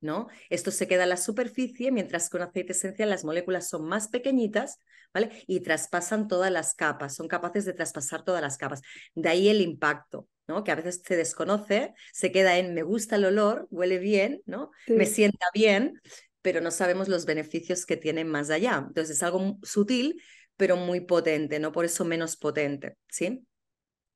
¿no? 0.01 0.27
Esto 0.49 0.71
se 0.71 0.87
queda 0.87 1.03
en 1.03 1.09
la 1.09 1.17
superficie, 1.17 1.91
mientras 1.91 2.29
que 2.29 2.37
un 2.37 2.43
aceite 2.43 2.71
esencial 2.71 3.09
las 3.09 3.25
moléculas 3.25 3.67
son 3.67 3.85
más 3.85 4.07
pequeñitas, 4.07 4.79
¿vale? 5.13 5.43
Y 5.47 5.61
traspasan 5.61 6.27
todas 6.27 6.51
las 6.51 6.73
capas, 6.73 7.15
son 7.15 7.27
capaces 7.27 7.65
de 7.65 7.73
traspasar 7.73 8.23
todas 8.23 8.41
las 8.41 8.57
capas. 8.57 8.81
De 9.15 9.27
ahí 9.29 9.49
el 9.49 9.61
impacto, 9.61 10.27
¿no? 10.47 10.63
Que 10.63 10.71
a 10.71 10.75
veces 10.75 11.01
se 11.05 11.17
desconoce, 11.17 11.93
se 12.13 12.31
queda 12.31 12.57
en 12.57 12.73
me 12.73 12.83
gusta 12.83 13.17
el 13.17 13.25
olor, 13.25 13.67
huele 13.71 13.99
bien, 13.99 14.41
¿no? 14.45 14.71
Me 14.87 15.05
sienta 15.05 15.47
bien, 15.53 15.99
pero 16.41 16.61
no 16.61 16.71
sabemos 16.71 17.07
los 17.07 17.25
beneficios 17.25 17.85
que 17.85 17.97
tienen 17.97 18.27
más 18.29 18.49
allá. 18.49 18.85
Entonces 18.87 19.17
es 19.17 19.23
algo 19.23 19.57
sutil, 19.63 20.21
pero 20.55 20.77
muy 20.77 21.01
potente, 21.01 21.59
¿no? 21.59 21.71
Por 21.71 21.85
eso 21.85 22.05
menos 22.05 22.37
potente, 22.37 22.97
¿sí? 23.09 23.45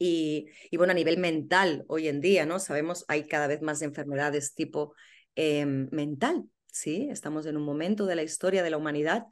Y, 0.05 0.47
y, 0.69 0.77
bueno, 0.77 0.91
a 0.91 0.95
nivel 0.95 1.17
mental, 1.17 1.85
hoy 1.87 2.07
en 2.07 2.19
día, 2.19 2.45
¿no? 2.45 2.59
Sabemos, 2.59 3.05
hay 3.07 3.27
cada 3.27 3.47
vez 3.47 3.61
más 3.61 3.81
enfermedades 3.81 4.53
tipo 4.53 4.93
Em, 5.35 5.89
mental, 5.91 6.43
¿sí? 6.71 7.07
Estamos 7.09 7.47
en 7.47 7.57
un 7.57 7.63
momento 7.63 8.05
de 8.05 8.15
la 8.15 8.21
historia 8.21 8.61
de 8.61 8.69
la 8.69 8.77
humanidad 8.77 9.25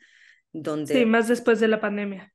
donde... 0.52 0.96
Sí, 0.96 1.06
más 1.06 1.28
después 1.28 1.60
de 1.60 1.68
la 1.68 1.80
pandemia. 1.80 2.34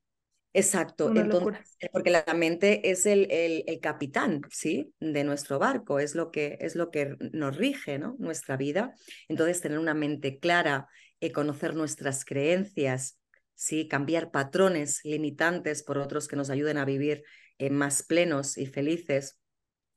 Exacto, 0.52 1.12
entonces, 1.14 1.76
porque 1.92 2.10
la 2.10 2.24
mente 2.34 2.90
es 2.90 3.04
el, 3.04 3.30
el, 3.30 3.78
capitán, 3.80 4.40
¿sí? 4.50 4.94
De 5.00 5.22
nuestro 5.24 5.58
barco, 5.58 5.98
es 5.98 6.14
lo 6.14 6.30
que, 6.30 6.56
es 6.60 6.76
lo 6.76 6.90
que 6.90 7.16
nos 7.32 7.56
rige, 7.56 7.98
¿no? 7.98 8.14
Nuestra 8.18 8.56
vida. 8.56 8.94
Entonces, 9.28 9.60
tener 9.60 9.78
una 9.78 9.92
mente 9.92 10.38
clara, 10.38 10.88
y 11.18 11.30
conocer 11.30 11.74
nuestras 11.74 12.26
creencias, 12.26 13.18
¿sí? 13.54 13.88
Cambiar 13.88 14.30
patrones 14.30 15.00
limitantes 15.02 15.82
por 15.82 15.98
otros 15.98 16.28
que 16.28 16.36
nos 16.36 16.50
ayuden 16.50 16.76
a 16.76 16.84
vivir 16.84 17.24
eh, 17.58 17.70
más 17.70 18.02
plenos 18.02 18.58
y 18.58 18.66
felices. 18.66 19.38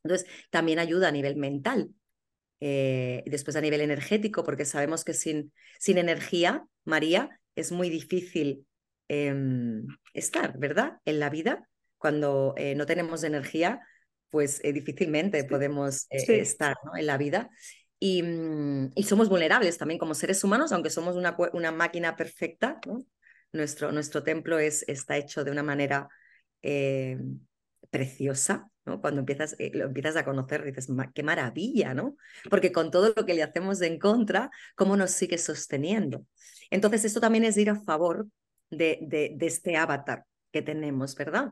Entonces, 0.03 0.27
también 0.49 0.79
ayuda 0.79 1.09
a 1.09 1.11
nivel 1.11 1.35
mental, 1.35 1.93
eh, 2.61 3.23
después 3.25 3.55
a 3.55 3.61
nivel 3.61 3.81
energético, 3.81 4.43
porque 4.43 4.65
sabemos 4.65 5.03
que 5.03 5.13
sin, 5.13 5.53
sin 5.79 5.97
energía, 5.97 6.65
María, 6.83 7.39
es 7.55 7.71
muy 7.71 7.89
difícil 7.89 8.65
em, 9.07 9.87
estar, 10.13 10.57
¿verdad? 10.57 10.99
En 11.05 11.19
la 11.19 11.29
vida, 11.29 11.67
cuando 11.97 12.53
eh, 12.57 12.75
no 12.75 12.85
tenemos 12.85 13.23
energía, 13.23 13.81
pues 14.29 14.61
eh, 14.63 14.73
difícilmente 14.73 15.43
podemos 15.43 16.07
estar 16.09 16.75
¿no? 16.85 16.95
en 16.97 17.05
la 17.05 17.17
vida. 17.17 17.49
Y, 17.99 18.23
mm, 18.23 18.91
y, 18.95 19.03
somos 19.03 19.29
vulnerables 19.29 19.77
también 19.77 19.99
como 19.99 20.13
seres 20.13 20.43
humanos, 20.43 20.71
aunque 20.71 20.89
somos 20.89 21.15
una, 21.15 21.35
una 21.53 21.71
máquina 21.71 22.15
perfecta, 22.15 22.79
¿no? 22.85 23.05
nuestro, 23.51 23.91
nuestro 23.91 24.23
templo 24.23 24.59
es, 24.59 24.85
está 24.87 25.17
hecho 25.17 25.43
de 25.43 25.51
una 25.51 25.63
manera 25.63 26.07
preciosa, 27.89 28.69
cuando 29.01 29.19
empiezas, 29.19 29.55
eh, 29.59 29.71
lo 29.73 29.85
empiezas 29.85 30.15
a 30.15 30.25
conocer, 30.25 30.63
dices, 30.63 30.87
qué 31.13 31.23
maravilla, 31.23 31.93
¿no? 31.93 32.15
Porque 32.49 32.71
con 32.71 32.91
todo 32.91 33.13
lo 33.15 33.25
que 33.25 33.33
le 33.33 33.43
hacemos 33.43 33.81
en 33.81 33.99
contra, 33.99 34.49
¿cómo 34.75 34.97
nos 34.97 35.11
sigue 35.11 35.37
sosteniendo? 35.37 36.25
Entonces, 36.71 37.05
esto 37.05 37.19
también 37.19 37.43
es 37.43 37.57
ir 37.57 37.69
a 37.69 37.75
favor 37.75 38.27
de, 38.69 38.99
de 39.01 39.45
este 39.45 39.77
avatar 39.77 40.25
que 40.51 40.61
tenemos, 40.61 41.15
¿verdad? 41.15 41.51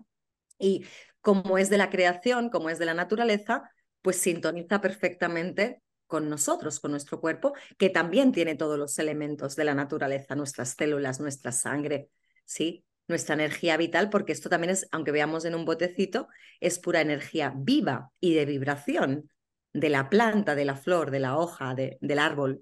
Y 0.57 0.85
como 1.21 1.57
es 1.57 1.69
de 1.69 1.77
la 1.77 1.89
creación, 1.89 2.49
como 2.49 2.69
es 2.69 2.79
de 2.79 2.85
la 2.85 2.93
naturaleza, 2.93 3.69
pues 4.01 4.17
sintoniza 4.17 4.81
perfectamente 4.81 5.81
con 6.07 6.29
nosotros, 6.29 6.79
con 6.79 6.91
nuestro 6.91 7.19
cuerpo, 7.19 7.53
que 7.77 7.89
también 7.89 8.31
tiene 8.31 8.55
todos 8.55 8.79
los 8.79 8.97
elementos 8.97 9.55
de 9.55 9.65
la 9.65 9.75
naturaleza, 9.75 10.35
nuestras 10.35 10.69
células, 10.69 11.19
nuestra 11.19 11.51
sangre, 11.51 12.09
¿sí? 12.45 12.85
Nuestra 13.07 13.35
energía 13.35 13.77
vital, 13.77 14.09
porque 14.09 14.33
esto 14.33 14.49
también 14.49 14.71
es, 14.71 14.87
aunque 14.91 15.11
veamos 15.11 15.45
en 15.45 15.55
un 15.55 15.65
botecito, 15.65 16.27
es 16.59 16.79
pura 16.79 17.01
energía 17.01 17.53
viva 17.55 18.11
y 18.19 18.33
de 18.33 18.45
vibración 18.45 19.29
de 19.73 19.89
la 19.89 20.09
planta, 20.09 20.55
de 20.55 20.65
la 20.65 20.75
flor, 20.75 21.11
de 21.11 21.19
la 21.19 21.37
hoja, 21.37 21.73
de, 21.75 21.97
del 22.01 22.19
árbol. 22.19 22.61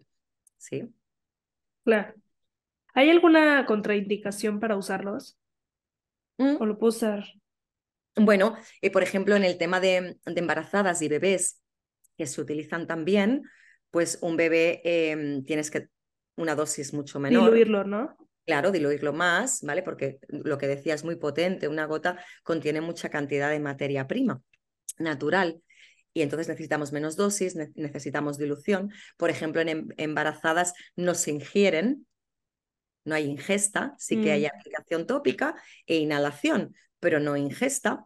¿Sí? 0.58 0.94
Claro. 1.84 2.14
¿Hay 2.94 3.10
alguna 3.10 3.66
contraindicación 3.66 4.60
para 4.60 4.78
usarlos? 4.78 5.38
¿Mm? 6.38 6.58
¿O 6.60 6.66
lo 6.66 6.78
puedo 6.78 6.90
usar? 6.90 7.26
Bueno, 8.16 8.56
eh, 8.82 8.92
por 8.92 9.04
ejemplo, 9.04 9.36
en 9.36 9.44
el 9.44 9.58
tema 9.58 9.80
de, 9.80 10.18
embarazadas 10.26 11.02
y 11.02 11.10
bebés 11.10 11.62
que 12.18 12.28
se 12.28 12.40
utilizan 12.40 12.88
también, 12.88 13.44
pues 13.92 14.20
un 14.22 14.38
bebé 14.38 14.82
em, 14.84 15.44
tienes 15.44 15.70
que 15.70 15.90
una 16.38 16.56
dosis 16.56 16.94
mucho 16.94 17.20
menor. 17.20 17.46
Diluirlo, 17.46 17.84
¿no? 17.84 18.16
Claro, 18.46 18.72
diluirlo 18.72 19.12
más, 19.12 19.62
¿vale? 19.64 19.82
Porque 19.82 20.20
lo 20.28 20.58
que 20.58 20.68
decía 20.68 20.94
es 20.94 21.04
muy 21.04 21.16
potente, 21.16 21.68
una 21.68 21.86
gota 21.86 22.24
contiene 22.44 22.80
mucha 22.80 23.10
cantidad 23.10 23.50
de 23.50 23.60
materia 23.60 24.08
prima 24.08 24.42
natural 24.98 25.62
y 26.16 26.22
entonces 26.22 26.48
necesitamos 26.48 26.94
menos 26.94 27.18
dosis, 27.18 27.58
necesitamos 27.76 28.38
dilución. 28.38 28.92
Por 29.18 29.30
ejemplo, 29.30 29.62
en 29.62 29.68
em, 29.68 29.88
embarazadas 29.98 30.74
no 30.96 31.14
se 31.14 31.32
ingieren, 31.32 32.08
no 33.04 33.16
hay 33.16 33.26
ingesta, 33.26 33.96
sí 34.00 34.22
que 34.22 34.32
hay 34.32 34.44
mm. 34.44 34.50
aplicación 34.58 35.08
tópica 35.08 35.56
e 35.86 35.98
inhalación, 35.98 36.74
pero 37.02 37.20
no 37.20 37.36
ingesta. 37.36 38.06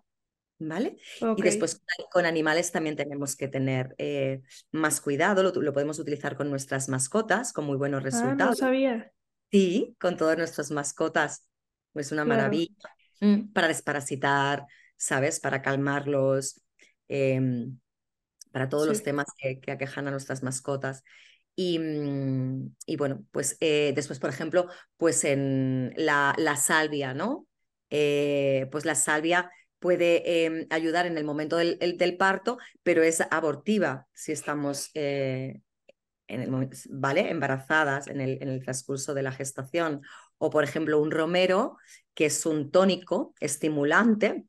¿Vale? 0.62 0.98
Y 1.38 1.42
después 1.42 1.82
con 2.12 2.26
animales 2.26 2.74
también 2.74 2.98
tenemos 2.98 3.38
que 3.38 3.48
tener 3.48 3.96
eh, 3.98 4.42
más 4.74 5.00
cuidado, 5.00 5.42
lo, 5.42 5.54
lo, 5.54 5.72
podemos 5.72 6.00
utilizar 6.00 6.36
con 6.36 6.50
nuestras 6.50 6.90
mascotas 6.90 7.54
con 7.54 7.64
muy 7.64 7.78
buenos 7.78 8.04
resultados. 8.04 8.42
Ah, 8.42 8.46
no 8.50 8.56
sabía. 8.56 9.14
Sí, 9.52 9.96
con 10.00 10.18
todas 10.18 10.38
nuestras 10.38 10.72
mascotas. 10.72 11.48
Pues 11.94 12.12
una 12.12 12.26
maravilla. 12.26 12.76
Mm, 13.20 13.52
para 13.52 13.68
desparasitar, 13.68 14.66
¿sabes? 14.96 15.40
Para 15.40 15.62
calmarlos, 15.62 16.62
em, 17.08 17.80
para 18.52 18.70
todos 18.70 18.88
los 18.88 19.04
temas 19.04 19.28
que, 19.38 19.60
aquejan 19.72 20.08
a 20.08 20.12
nuestras 20.12 20.44
mascotas. 20.44 21.04
Y, 21.56 21.80
mm, 21.80 22.76
y 22.86 22.96
bueno, 22.96 23.26
pues 23.32 23.58
eh, 23.60 23.92
después, 23.96 24.20
por 24.20 24.30
ejemplo, 24.30 24.68
pues 24.98 25.24
en 25.26 25.94
la, 25.98 26.34
la 26.38 26.56
salvia, 26.56 27.14
¿no? 27.14 27.48
Eh, 27.90 28.68
pues 28.72 28.86
la 28.86 28.96
salvia 28.96 29.52
puede 29.80 30.46
em, 30.46 30.68
ayudar 30.70 31.06
en 31.08 31.18
el 31.18 31.24
momento 31.24 31.58
del, 31.58 31.78
del, 31.80 32.18
parto, 32.18 32.58
pero 32.84 33.02
es 33.02 33.22
abortiva 33.32 34.08
si 34.14 34.32
estamos 34.32 34.92
eh, 34.94 35.62
en 36.30 36.42
el, 36.42 36.70
¿vale? 36.92 37.30
embarazadas 37.30 38.08
en 38.08 38.22
el, 38.22 38.38
en 38.42 38.50
el 38.50 38.64
transcurso 38.64 39.14
de 39.14 39.24
la 39.24 39.32
gestación. 39.32 40.02
O, 40.38 40.50
por 40.50 40.64
ejemplo, 40.64 41.02
un 41.02 41.12
romero, 41.12 41.78
que 42.14 42.28
es 42.28 42.46
un 42.46 42.72
tónico 42.72 43.34
estimulante 43.40 44.46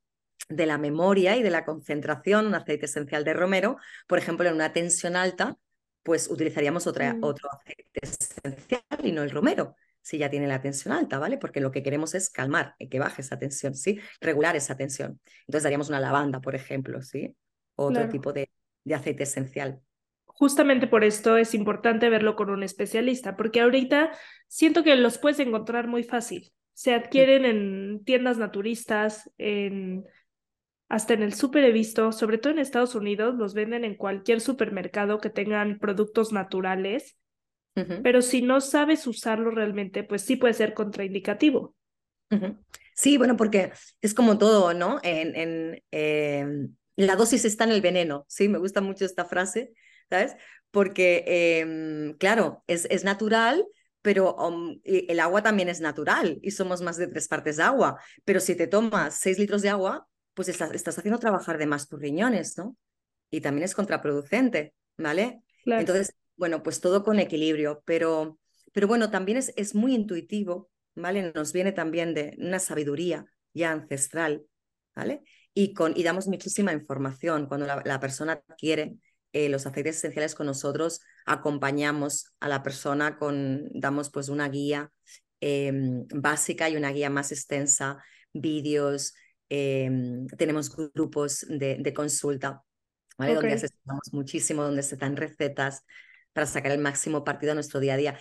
de 0.49 0.67
la 0.67 0.79
memoria 0.79 1.37
y 1.37 1.43
de 1.43 1.51
la 1.51 1.65
concentración, 1.65 2.47
un 2.47 2.55
aceite 2.55 2.87
esencial 2.87 3.25
de 3.25 3.35
romero, 3.35 3.77
por 4.07 4.19
ejemplo, 4.19 4.49
en 4.49 4.55
una 4.55 4.73
tensión 4.73 5.17
alta, 5.17 5.57
pues 6.03 6.29
utilizaríamos 6.31 6.87
otra, 6.87 7.15
mm. 7.15 7.25
otro 7.25 7.49
aceite 7.53 8.01
esencial 8.03 8.83
y 9.03 9.13
no 9.13 9.23
el 9.23 9.31
romero, 9.31 9.77
si 10.03 10.19
ya 10.19 10.31
tiene 10.31 10.47
la 10.47 10.61
tensión 10.61 10.93
alta, 10.93 11.19
¿vale? 11.19 11.39
Porque 11.39 11.61
lo 11.61 11.71
que 11.71 11.83
queremos 11.83 12.15
es 12.15 12.31
calmar, 12.31 12.75
que 12.79 12.99
baje 12.99 13.23
esa 13.23 13.39
tensión, 13.39 13.75
¿sí? 13.75 14.01
Regular 14.21 14.57
esa 14.57 14.77
tensión. 14.77 15.21
Entonces 15.47 15.63
daríamos 15.63 15.89
una 15.89 16.01
lavanda, 16.01 16.41
por 16.41 16.55
ejemplo, 16.55 17.01
¿sí? 17.03 17.35
Otro 17.77 18.09
tipo 18.09 18.33
de, 18.33 18.51
de 18.85 18.95
aceite 18.95 19.23
esencial 19.23 19.81
justamente 20.41 20.87
por 20.87 21.05
esto 21.05 21.37
es 21.37 21.53
importante 21.53 22.09
verlo 22.09 22.35
con 22.35 22.49
un 22.49 22.63
especialista, 22.63 23.37
porque 23.37 23.61
ahorita 23.61 24.11
siento 24.49 24.83
que 24.83 24.97
los 24.97 25.19
puedes 25.19 25.39
encontrar 25.39 25.87
muy 25.87 26.03
fácil. 26.03 26.51
Se 26.73 26.95
adquieren 26.95 27.45
en 27.45 28.03
tiendas 28.05 28.39
naturistas, 28.39 29.31
en 29.37 30.07
hasta 30.89 31.13
en 31.13 31.23
el 31.23 31.35
súper 31.35 31.65
he 31.65 31.73
visto, 31.73 32.11
sobre 32.11 32.39
todo 32.39 32.55
en 32.55 32.59
Estados 32.59 32.95
Unidos, 32.95 33.35
los 33.35 33.53
venden 33.53 33.85
en 33.85 33.97
cualquier 33.97 34.41
supermercado 34.41 35.19
que 35.19 35.29
tengan 35.29 35.79
productos 35.79 36.33
naturales, 36.33 37.19
pero 38.03 38.23
si 38.23 38.41
no 38.41 38.63
sabes 38.63 39.07
usarlo 39.07 39.51
realmente, 39.51 40.05
pues 40.05 40.23
sí 40.23 40.37
puede 40.37 40.55
ser 40.55 40.73
contraindicativo. 40.73 41.75
Sí, 42.95 43.19
bueno, 43.19 43.37
porque 43.37 43.73
es 44.01 44.15
como 44.15 44.39
todo, 44.39 44.73
¿no? 44.73 45.01
En, 45.03 45.37
en 45.37 45.83
em, 45.91 46.75
la 46.97 47.17
dosis 47.17 47.45
está 47.45 47.65
en 47.65 47.73
el 47.73 47.83
veneno, 47.83 48.25
sí, 48.27 48.49
me 48.49 48.59
gusta 48.59 48.81
mucho 48.81 49.05
esta 49.05 49.27
frase, 49.27 49.73
¿sabes? 50.11 50.37
Porque, 50.71 51.25
em, 51.27 52.15
claro, 52.19 52.63
es, 52.67 52.87
es 52.91 53.05
natural, 53.05 53.65
pero 54.03 54.35
um, 54.37 54.81
el 54.85 55.21
agua 55.21 55.43
también 55.43 55.69
es 55.69 55.81
natural 55.81 56.39
y 56.43 56.51
somos 56.53 56.81
más 56.83 56.97
de 56.97 57.07
tres 57.09 57.29
partes 57.29 57.57
de 57.57 57.63
agua. 57.63 58.01
Pero 58.25 58.41
si 58.41 58.55
te 58.55 58.67
tomas 58.67 59.15
seis 59.19 59.39
litros 59.39 59.63
de 59.63 59.71
agua, 59.71 60.07
pues 60.35 60.49
estás, 60.49 60.73
estás 60.73 60.99
haciendo 60.99 61.19
trabajar 61.19 61.59
de 61.59 61.67
más 61.67 61.89
tus 61.89 62.01
riñones, 62.01 62.57
¿no? 62.59 62.77
Y 63.31 63.41
también 63.41 63.65
es 63.65 63.75
contraproducente, 63.75 64.75
¿vale? 64.97 65.43
Entonces, 65.65 66.15
bueno, 66.37 66.63
pues 66.63 66.81
todo 66.81 67.05
con 67.05 67.19
equilibrio, 67.19 67.83
pero, 67.85 68.39
pero 68.73 68.89
bueno, 68.89 69.11
también 69.11 69.39
es, 69.39 69.53
es 69.57 69.75
muy 69.75 69.95
intuitivo, 69.95 70.71
¿vale? 70.95 71.33
Nos 71.35 71.53
viene 71.53 71.73
también 71.73 72.15
de 72.15 72.35
una 72.39 72.59
sabiduría 72.59 73.27
ya 73.53 73.73
ancestral, 73.73 74.45
¿vale? 74.95 75.23
Y, 75.53 75.75
con, 75.75 75.93
y 75.97 76.03
damos 76.03 76.29
muchísima 76.29 76.73
información 76.73 77.47
cuando 77.47 77.67
la, 77.67 78.01
persona 78.01 78.41
quiere 78.57 78.97
eh, 79.33 79.49
los 79.49 79.67
aceites 79.67 79.97
esenciales 79.97 80.35
con 80.35 80.47
nosotros, 80.47 81.01
acompañamos 81.27 82.33
a 82.41 82.49
la 82.49 82.63
persona 82.63 83.17
con, 83.17 83.69
damos 83.73 84.11
pues 84.11 84.29
una 84.29 84.49
guía 84.49 84.91
em, 85.41 86.07
básica 86.09 86.69
y 86.69 86.77
una 86.77 86.91
guía 86.91 87.11
más 87.11 87.33
extensa, 87.33 88.03
vídeos, 88.33 89.15
em, 89.49 90.27
tenemos 90.29 90.75
grupos 90.95 91.47
de, 91.49 91.77
de 91.79 91.95
consulta, 91.95 92.63
¿vale? 93.19 93.35
Donde 93.35 93.53
asesoramos 93.53 94.13
muchísimo, 94.13 94.63
donde 94.63 94.83
se 94.83 94.97
dan 94.97 95.17
recetas 95.17 95.85
para 96.33 96.47
sacar 96.47 96.73
el 96.73 96.79
máximo 96.79 97.25
partido 97.25 97.53
a 97.53 97.55
nuestro 97.55 97.81
día 97.81 97.95
a 97.95 97.97
día. 97.97 98.21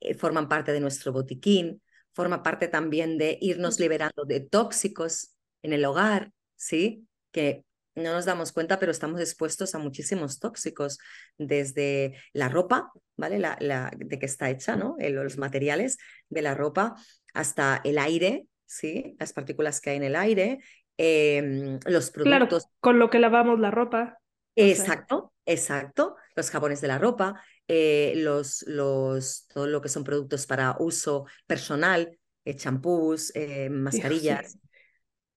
Eh, 0.00 0.14
forman 0.14 0.48
parte 0.48 0.72
de 0.72 0.80
nuestro 0.80 1.12
botiquín, 1.12 1.82
forma 2.12 2.42
parte 2.42 2.68
también 2.68 3.18
de 3.18 3.38
irnos 3.40 3.78
liberando 3.80 4.24
de 4.24 4.40
tóxicos 4.40 5.34
en 5.62 5.72
el 5.72 5.84
hogar, 5.84 6.32
¿sí? 6.56 7.06
Que 7.32 7.64
no 7.98 8.12
nos 8.12 8.24
damos 8.24 8.52
cuenta, 8.52 8.78
pero 8.78 8.92
estamos 8.92 9.20
expuestos 9.20 9.74
a 9.74 9.78
muchísimos 9.78 10.38
tóxicos, 10.38 10.98
desde 11.36 12.14
la 12.32 12.48
ropa, 12.48 12.92
¿vale? 13.16 13.38
La, 13.38 13.56
la, 13.60 13.90
de 13.96 14.18
que 14.18 14.26
está 14.26 14.50
hecha, 14.50 14.76
¿no? 14.76 14.96
los 14.98 15.38
materiales 15.38 15.98
de 16.28 16.42
la 16.42 16.54
ropa, 16.54 16.94
hasta 17.34 17.80
el 17.84 17.98
aire, 17.98 18.46
¿sí? 18.66 19.16
Las 19.18 19.32
partículas 19.32 19.80
que 19.80 19.90
hay 19.90 19.96
en 19.96 20.04
el 20.04 20.16
aire, 20.16 20.58
em, 20.96 21.78
los 21.86 22.10
productos. 22.10 22.24
Claro, 22.24 22.72
con 22.80 22.98
lo 22.98 23.10
que 23.10 23.18
lavamos 23.18 23.58
la 23.58 23.70
ropa. 23.70 24.18
Exacto, 24.54 25.32
exacto. 25.46 26.16
Los 26.34 26.50
jabones 26.50 26.80
de 26.80 26.88
la 26.88 26.98
ropa, 26.98 27.40
eh, 27.68 28.14
los, 28.16 28.64
los, 28.66 29.46
todo 29.48 29.66
lo 29.66 29.80
que 29.80 29.88
son 29.88 30.04
productos 30.04 30.46
para 30.46 30.76
uso 30.78 31.26
personal, 31.46 32.18
eh, 32.44 32.56
champús, 32.56 33.30
eh, 33.34 33.68
mascarillas. 33.70 34.58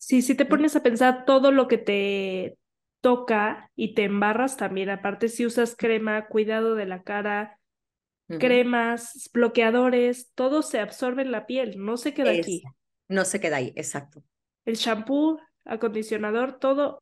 Sí, 0.02 0.24
si 0.24 0.34
te 0.34 0.48
pones 0.48 0.76
a 0.76 0.82
pensar 0.82 1.26
todo 1.26 1.52
lo 1.52 1.68
que 1.68 1.78
te 1.78 2.58
toca 3.02 3.70
y 3.76 3.94
te 3.94 4.04
embarras 4.06 4.58
también, 4.58 4.90
aparte 4.90 5.30
si 5.30 5.46
usas 5.46 5.76
crema, 5.76 6.26
cuidado 6.26 6.74
de 6.74 6.88
la 6.88 7.04
cara, 7.04 7.60
cremas, 8.28 9.30
bloqueadores, 9.32 10.32
todo 10.34 10.64
se 10.64 10.80
absorbe 10.80 11.22
en 11.22 11.32
la 11.32 11.46
piel, 11.46 11.76
no 11.78 11.98
se 11.98 12.16
queda 12.16 12.32
aquí. 12.32 12.64
No 13.10 13.26
se 13.26 13.40
queda 13.40 13.58
ahí, 13.58 13.74
exacto. 13.76 14.24
El 14.66 14.76
champú, 14.76 15.40
acondicionador, 15.66 16.58
todo 16.58 17.00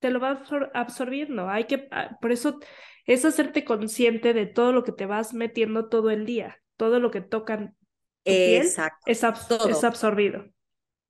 te 0.00 0.10
lo 0.10 0.18
va 0.18 0.42
absorbiendo. 0.74 1.48
Hay 1.48 1.64
que, 1.64 1.86
ah, 1.92 2.18
por 2.20 2.32
eso 2.32 2.58
es 3.06 3.24
hacerte 3.24 3.64
consciente 3.64 4.34
de 4.34 4.46
todo 4.46 4.72
lo 4.72 4.82
que 4.82 4.90
te 4.90 5.06
vas 5.06 5.34
metiendo 5.34 5.88
todo 5.88 6.10
el 6.10 6.26
día, 6.26 6.60
todo 6.76 6.98
lo 6.98 7.12
que 7.12 7.20
tocan 7.20 7.76
tu 8.24 8.32
piel 8.32 8.66
es, 8.66 8.76
es 9.06 9.84
absorbido. 9.84 10.46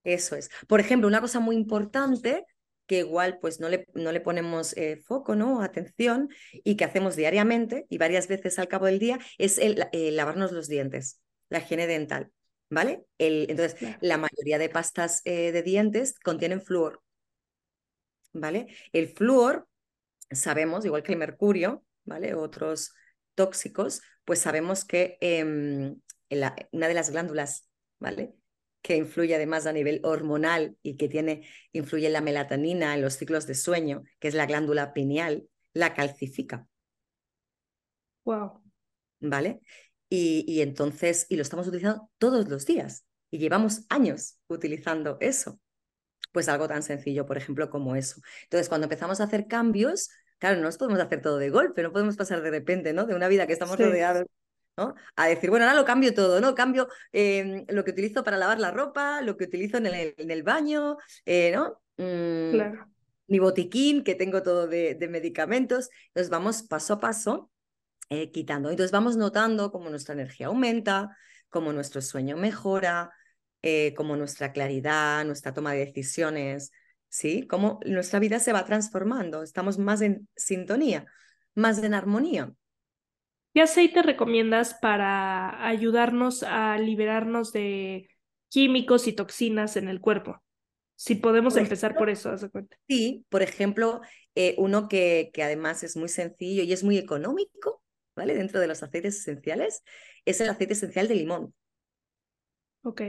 Eso 0.04 0.36
es. 0.36 0.50
Por 0.68 0.80
ejemplo, 0.80 1.08
una 1.08 1.20
cosa 1.20 1.40
muy 1.40 1.56
importante 1.56 2.44
que 2.86 2.98
igual 2.98 3.38
pues 3.40 3.60
no 3.60 3.68
le, 3.68 3.86
no 3.94 4.12
le 4.12 4.20
ponemos 4.20 4.76
eh, 4.76 4.96
foco, 4.96 5.34
¿no? 5.34 5.62
Atención 5.62 6.28
y 6.52 6.76
que 6.76 6.84
hacemos 6.84 7.16
diariamente 7.16 7.86
y 7.88 7.98
varias 7.98 8.28
veces 8.28 8.58
al 8.58 8.68
cabo 8.68 8.86
del 8.86 8.98
día 8.98 9.18
es 9.38 9.58
el, 9.58 9.88
lavarnos 9.92 10.52
los 10.52 10.68
dientes, 10.68 11.20
la 11.48 11.60
higiene 11.60 11.86
dental, 11.86 12.30
¿vale? 12.68 13.04
El, 13.18 13.46
entonces, 13.50 13.96
la 14.00 14.18
mayoría 14.18 14.58
de 14.58 14.68
pastas 14.68 15.22
eh, 15.24 15.52
de 15.52 15.62
dientes 15.62 16.18
contienen 16.20 16.60
flúor, 16.60 17.02
¿vale? 18.32 18.66
El 18.92 19.08
flúor, 19.08 19.66
sabemos, 20.30 20.84
igual 20.84 21.02
que 21.02 21.12
el 21.12 21.18
mercurio, 21.18 21.84
¿vale? 22.04 22.34
Otros 22.34 22.92
tóxicos, 23.34 24.02
pues 24.24 24.40
sabemos 24.40 24.84
que 24.84 25.16
em, 25.20 25.96
una 26.72 26.88
de 26.88 26.94
las 26.94 27.10
glándulas, 27.10 27.68
¿vale? 27.98 28.34
Que 28.84 28.96
influye 28.96 29.34
además 29.34 29.64
a 29.64 29.72
nivel 29.72 30.02
hormonal 30.04 30.76
y 30.82 30.98
que 30.98 31.08
tiene, 31.08 31.48
influye 31.72 32.06
en 32.06 32.12
la 32.12 32.20
melatonina, 32.20 32.94
en 32.94 33.00
los 33.00 33.14
ciclos 33.14 33.46
de 33.46 33.54
sueño, 33.54 34.04
que 34.20 34.28
es 34.28 34.34
la 34.34 34.44
glándula 34.44 34.92
pineal, 34.92 35.48
la 35.72 35.94
calcifica. 35.94 36.68
Wow. 38.26 38.62
¿Vale? 39.20 39.62
Y, 40.10 40.44
y 40.46 40.60
entonces, 40.60 41.24
y 41.30 41.36
lo 41.36 41.42
estamos 41.42 41.66
utilizando 41.66 42.10
todos 42.18 42.46
los 42.48 42.66
días 42.66 43.06
y 43.30 43.38
llevamos 43.38 43.86
años 43.88 44.36
utilizando 44.48 45.16
eso. 45.20 45.58
Pues 46.30 46.50
algo 46.50 46.68
tan 46.68 46.82
sencillo, 46.82 47.24
por 47.24 47.38
ejemplo, 47.38 47.70
como 47.70 47.96
eso. 47.96 48.20
Entonces, 48.42 48.68
cuando 48.68 48.84
empezamos 48.84 49.18
a 49.22 49.24
hacer 49.24 49.46
cambios, 49.46 50.10
claro, 50.36 50.56
no 50.56 50.64
nos 50.64 50.76
podemos 50.76 51.00
hacer 51.00 51.22
todo 51.22 51.38
de 51.38 51.48
golpe, 51.48 51.82
no 51.82 51.90
podemos 51.90 52.18
pasar 52.18 52.42
de 52.42 52.50
repente, 52.50 52.92
¿no? 52.92 53.06
De 53.06 53.14
una 53.14 53.28
vida 53.28 53.46
que 53.46 53.54
estamos 53.54 53.78
rodeados 53.78 54.26
a 54.76 55.26
decir, 55.26 55.50
bueno, 55.50 55.66
ahora 55.66 55.78
lo 55.78 55.84
cambio 55.84 56.14
todo, 56.14 56.40
¿no? 56.40 56.54
Cambio 56.54 56.88
em, 57.12 57.64
lo 57.68 57.84
que 57.84 57.92
utilizo 57.92 58.24
para 58.24 58.36
lavar 58.36 58.58
la 58.58 58.70
ropa, 58.70 59.22
lo 59.22 59.36
que 59.36 59.44
utilizo 59.44 59.78
en 59.78 59.86
el, 59.86 60.14
en 60.16 60.30
el 60.30 60.42
baño, 60.42 60.96
eh, 61.24 61.52
¿no? 61.54 61.80
Mm, 61.96 62.52
claro. 62.52 62.88
Mi 63.26 63.38
botiquín, 63.38 64.04
que 64.04 64.14
tengo 64.14 64.42
todo 64.42 64.66
de, 64.66 64.98
medicamentos. 65.08 65.90
Entonces 66.08 66.30
vamos 66.30 66.62
paso 66.62 66.94
a 66.94 67.00
paso 67.00 67.50
eh, 68.10 68.30
quitando. 68.30 68.70
Entonces 68.70 68.92
vamos 68.92 69.16
notando 69.16 69.70
cómo 69.70 69.90
nuestra 69.90 70.14
energía 70.14 70.48
aumenta, 70.48 71.16
cómo 71.48 71.72
nuestro 71.72 72.02
sueño 72.02 72.36
mejora, 72.36 73.12
eh, 73.62 73.94
cómo 73.96 74.16
nuestra 74.16 74.52
claridad, 74.52 75.24
nuestra 75.24 75.54
toma 75.54 75.72
de 75.72 75.86
decisiones, 75.86 76.72
¿sí? 77.08 77.46
Cómo 77.46 77.80
nuestra 77.86 78.18
vida 78.18 78.40
se 78.40 78.52
va 78.52 78.64
transformando. 78.64 79.42
Estamos 79.42 79.78
más 79.78 80.02
en 80.02 80.28
sintonía, 80.36 81.06
más 81.54 81.82
en 81.82 81.94
armonía. 81.94 82.52
¿Qué 83.54 83.62
aceite 83.62 84.02
recomiendas 84.02 84.74
para 84.74 85.64
ayudarnos 85.64 86.42
a 86.42 86.76
liberarnos 86.76 87.52
de 87.52 88.08
químicos 88.48 89.06
y 89.06 89.12
toxinas 89.12 89.76
en 89.76 89.88
el 89.88 90.00
cuerpo? 90.00 90.42
Si 90.96 91.14
podemos 91.14 91.56
empezar 91.56 91.94
por 91.94 92.10
eso, 92.10 92.30
haz 92.30 92.48
cuenta. 92.50 92.76
Sí, 92.88 93.24
por 93.28 93.42
ejemplo, 93.42 94.00
eh, 94.34 94.56
uno 94.58 94.88
que, 94.88 95.30
que 95.32 95.44
además 95.44 95.84
es 95.84 95.96
muy 95.96 96.08
sencillo 96.08 96.64
y 96.64 96.72
es 96.72 96.82
muy 96.82 96.98
económico, 96.98 97.80
¿vale? 98.16 98.34
Dentro 98.34 98.58
de 98.58 98.66
los 98.66 98.82
aceites 98.82 99.20
esenciales, 99.20 99.84
es 100.24 100.40
el 100.40 100.48
aceite 100.48 100.72
esencial 100.72 101.06
de 101.06 101.14
limón. 101.14 101.54
Ok. 102.82 103.02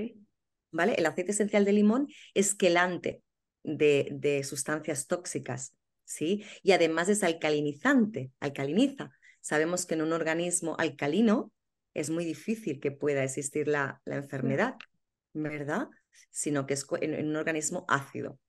¿Vale? 0.71 0.93
El 0.95 1.07
aceite 1.07 1.31
esencial 1.31 1.65
de 1.65 1.73
limón 1.73 2.07
es 2.35 2.53
quelante 2.53 3.23
de, 3.63 4.09
de 4.11 4.43
sustancias 4.43 5.07
tóxicas, 5.07 5.75
¿sí? 6.03 6.43
Y 6.61 6.73
además 6.73 7.09
es 7.09 7.23
alcalinizante, 7.23 8.31
alcaliniza. 8.39 9.11
Sabemos 9.45 9.85
que 9.85 9.93
en 9.93 10.01
un 10.01 10.11
organismo 10.11 10.75
alcalino 10.79 11.51
es 11.93 12.09
muy 12.09 12.25
difícil 12.25 12.79
que 12.79 12.89
pueda 12.89 13.23
existir 13.23 13.67
la, 13.67 14.01
la 14.03 14.15
enfermedad, 14.15 14.73
¿verdad? 15.33 15.87
Sino 16.31 16.65
que 16.65 16.73
es 16.73 16.87
en, 16.99 17.27
un 17.27 17.35
organismo 17.35 17.85
ácido. 17.87 18.39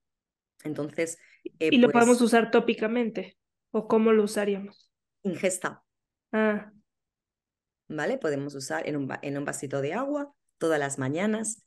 Entonces. 0.65 1.19
Eh, 1.59 1.69
¿Y 1.71 1.77
lo 1.77 1.89
pues 1.89 1.93
podemos 1.93 2.23
usar 2.23 2.51
tópicamente? 2.51 3.37
¿O 3.73 3.89
cómo 3.89 4.11
lo 4.13 4.23
usaríamos? 4.23 4.91
Ingesta. 5.23 5.85
Ah. 6.33 6.73
¿Vale? 7.89 8.17
Podemos 8.17 8.55
usar 8.55 8.89
en 8.89 8.97
un, 8.97 9.13
en 9.21 9.37
un 9.37 9.45
vasito 9.45 9.83
de 9.83 9.93
agua 9.93 10.33
todas 10.57 10.81
las 10.81 10.99
mañanas, 10.99 11.63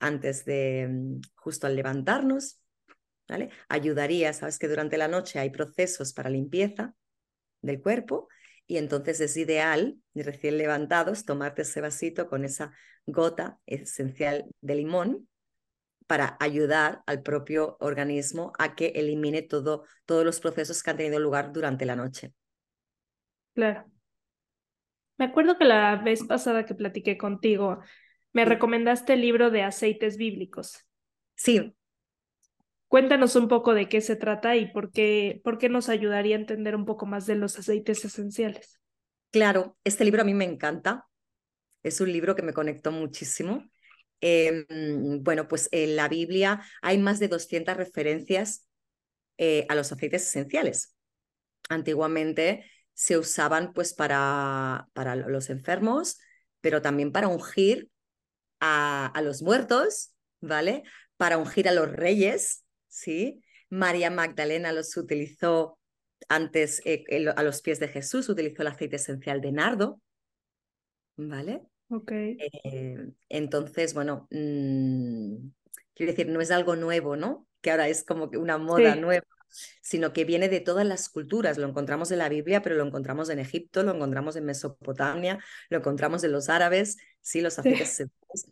antes 0.00 0.44
de 0.44 0.88
mm, 0.90 1.20
justo 1.36 1.68
al 1.68 1.76
levantarnos. 1.76 2.60
¿Vale? 3.28 3.50
Ayudaría, 3.68 4.32
sabes 4.32 4.58
que 4.58 4.66
durante 4.66 4.98
la 4.98 5.06
noche 5.06 5.38
hay 5.38 5.50
procesos 5.50 6.12
para 6.12 6.30
limpieza 6.30 6.96
del 7.62 7.80
cuerpo 7.80 8.28
y 8.66 8.78
entonces 8.78 9.20
es 9.20 9.36
ideal, 9.36 9.96
recién 10.14 10.58
levantados, 10.58 11.24
tomarte 11.24 11.62
ese 11.62 11.80
vasito 11.80 12.28
con 12.28 12.44
esa 12.44 12.72
gota 13.06 13.58
esencial 13.66 14.46
de 14.60 14.74
limón 14.74 15.28
para 16.06 16.36
ayudar 16.40 17.02
al 17.06 17.22
propio 17.22 17.76
organismo 17.80 18.52
a 18.58 18.74
que 18.74 18.88
elimine 18.96 19.42
todo, 19.42 19.84
todos 20.04 20.24
los 20.24 20.40
procesos 20.40 20.82
que 20.82 20.90
han 20.90 20.96
tenido 20.96 21.18
lugar 21.18 21.52
durante 21.52 21.84
la 21.84 21.96
noche. 21.96 22.32
Claro. 23.54 23.84
Me 25.18 25.24
acuerdo 25.24 25.56
que 25.56 25.64
la 25.64 25.96
vez 25.96 26.24
pasada 26.24 26.66
que 26.66 26.74
platiqué 26.74 27.16
contigo, 27.16 27.80
me 28.32 28.44
recomendaste 28.44 29.14
el 29.14 29.22
libro 29.22 29.50
de 29.50 29.62
aceites 29.62 30.18
bíblicos. 30.18 30.84
Sí, 31.34 31.74
Cuéntanos 32.88 33.34
un 33.34 33.48
poco 33.48 33.74
de 33.74 33.88
qué 33.88 34.00
se 34.00 34.14
trata 34.14 34.56
y 34.56 34.70
por 34.70 34.92
qué, 34.92 35.40
por 35.42 35.58
qué 35.58 35.68
nos 35.68 35.88
ayudaría 35.88 36.36
a 36.36 36.40
entender 36.40 36.76
un 36.76 36.84
poco 36.84 37.04
más 37.04 37.26
de 37.26 37.34
los 37.34 37.58
aceites 37.58 38.04
esenciales. 38.04 38.80
Claro, 39.32 39.76
este 39.82 40.04
libro 40.04 40.22
a 40.22 40.24
mí 40.24 40.34
me 40.34 40.44
encanta. 40.44 41.06
Es 41.82 42.00
un 42.00 42.12
libro 42.12 42.36
que 42.36 42.42
me 42.42 42.52
conectó 42.52 42.92
muchísimo. 42.92 43.64
Em, 44.20 45.22
bueno, 45.22 45.48
pues 45.48 45.68
en 45.72 45.96
la 45.96 46.08
Biblia 46.08 46.62
hay 46.80 46.98
más 46.98 47.18
de 47.18 47.28
200 47.28 47.76
referencias 47.76 48.68
eh, 49.36 49.66
a 49.68 49.74
los 49.74 49.90
aceites 49.90 50.22
esenciales. 50.28 50.94
Antiguamente 51.68 52.70
se 52.94 53.18
usaban 53.18 53.72
pues 53.72 53.94
para, 53.94 54.88
para 54.94 55.16
los 55.16 55.50
enfermos, 55.50 56.18
pero 56.60 56.80
también 56.82 57.12
para 57.12 57.28
ungir 57.28 57.90
a, 58.60 59.06
a 59.06 59.22
los 59.22 59.42
muertos, 59.42 60.12
¿vale? 60.40 60.84
Para 61.16 61.36
ungir 61.36 61.68
a 61.68 61.72
los 61.72 61.90
reyes, 61.90 62.64
¿sí? 62.96 63.42
María 63.68 64.10
Magdalena 64.10 64.72
los 64.72 64.96
utilizó 64.96 65.78
antes 66.28 66.80
eh, 66.86 67.04
a 67.36 67.42
los 67.42 67.60
pies 67.60 67.78
de 67.78 67.88
Jesús, 67.88 68.28
utilizó 68.28 68.62
el 68.62 68.68
aceite 68.68 68.96
esencial 68.96 69.40
de 69.40 69.52
nardo, 69.52 70.00
¿vale? 71.16 71.62
Ok. 71.90 72.10
Eh, 72.10 73.10
entonces, 73.28 73.92
bueno, 73.92 74.26
mm, 74.30 75.36
quiero 75.94 76.12
decir, 76.12 76.28
no 76.28 76.40
es 76.40 76.50
algo 76.50 76.74
nuevo, 76.74 77.16
¿no? 77.16 77.46
Que 77.60 77.70
ahora 77.70 77.88
es 77.88 78.02
como 78.02 78.30
que 78.30 78.38
una 78.38 78.56
moda 78.56 78.96
nueva, 78.96 79.26
sino 79.82 80.14
que 80.14 80.24
viene 80.24 80.48
de 80.48 80.60
todas 80.60 80.86
las 80.86 81.10
culturas. 81.10 81.58
Lo 81.58 81.68
encontramos 81.68 82.10
en 82.12 82.18
la 82.18 82.30
Biblia, 82.30 82.62
pero 82.62 82.76
lo 82.76 82.84
encontramos 82.84 83.28
en 83.28 83.40
Egipto, 83.40 83.82
lo 83.82 83.94
encontramos 83.94 84.36
en 84.36 84.46
Mesopotamia, 84.46 85.38
lo 85.68 85.78
encontramos 85.78 86.24
en 86.24 86.32
los 86.32 86.48
árabes, 86.48 86.96
sí, 87.20 87.42
los 87.42 87.58
aceites 87.58 88.00
esenciales. 88.00 88.46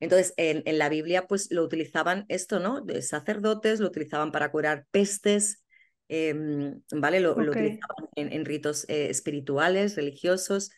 Entonces, 0.00 0.32
en, 0.38 0.62
en, 0.64 0.78
la 0.78 0.88
Biblia, 0.88 1.26
pues 1.26 1.50
lo 1.50 1.62
utilizaban 1.62 2.24
esto, 2.28 2.58
¿no? 2.58 2.80
De 2.80 3.02
sacerdotes, 3.02 3.80
lo 3.80 3.88
utilizaban 3.88 4.32
para 4.32 4.50
curar 4.50 4.86
pestes, 4.90 5.62
em, 6.08 6.80
¿vale? 6.90 7.20
Lo, 7.20 7.32
utilizaban 7.32 8.08
en, 8.16 8.44
ritos 8.46 8.88
eh, 8.88 9.10
espirituales, 9.10 9.96
religiosos, 9.96 10.70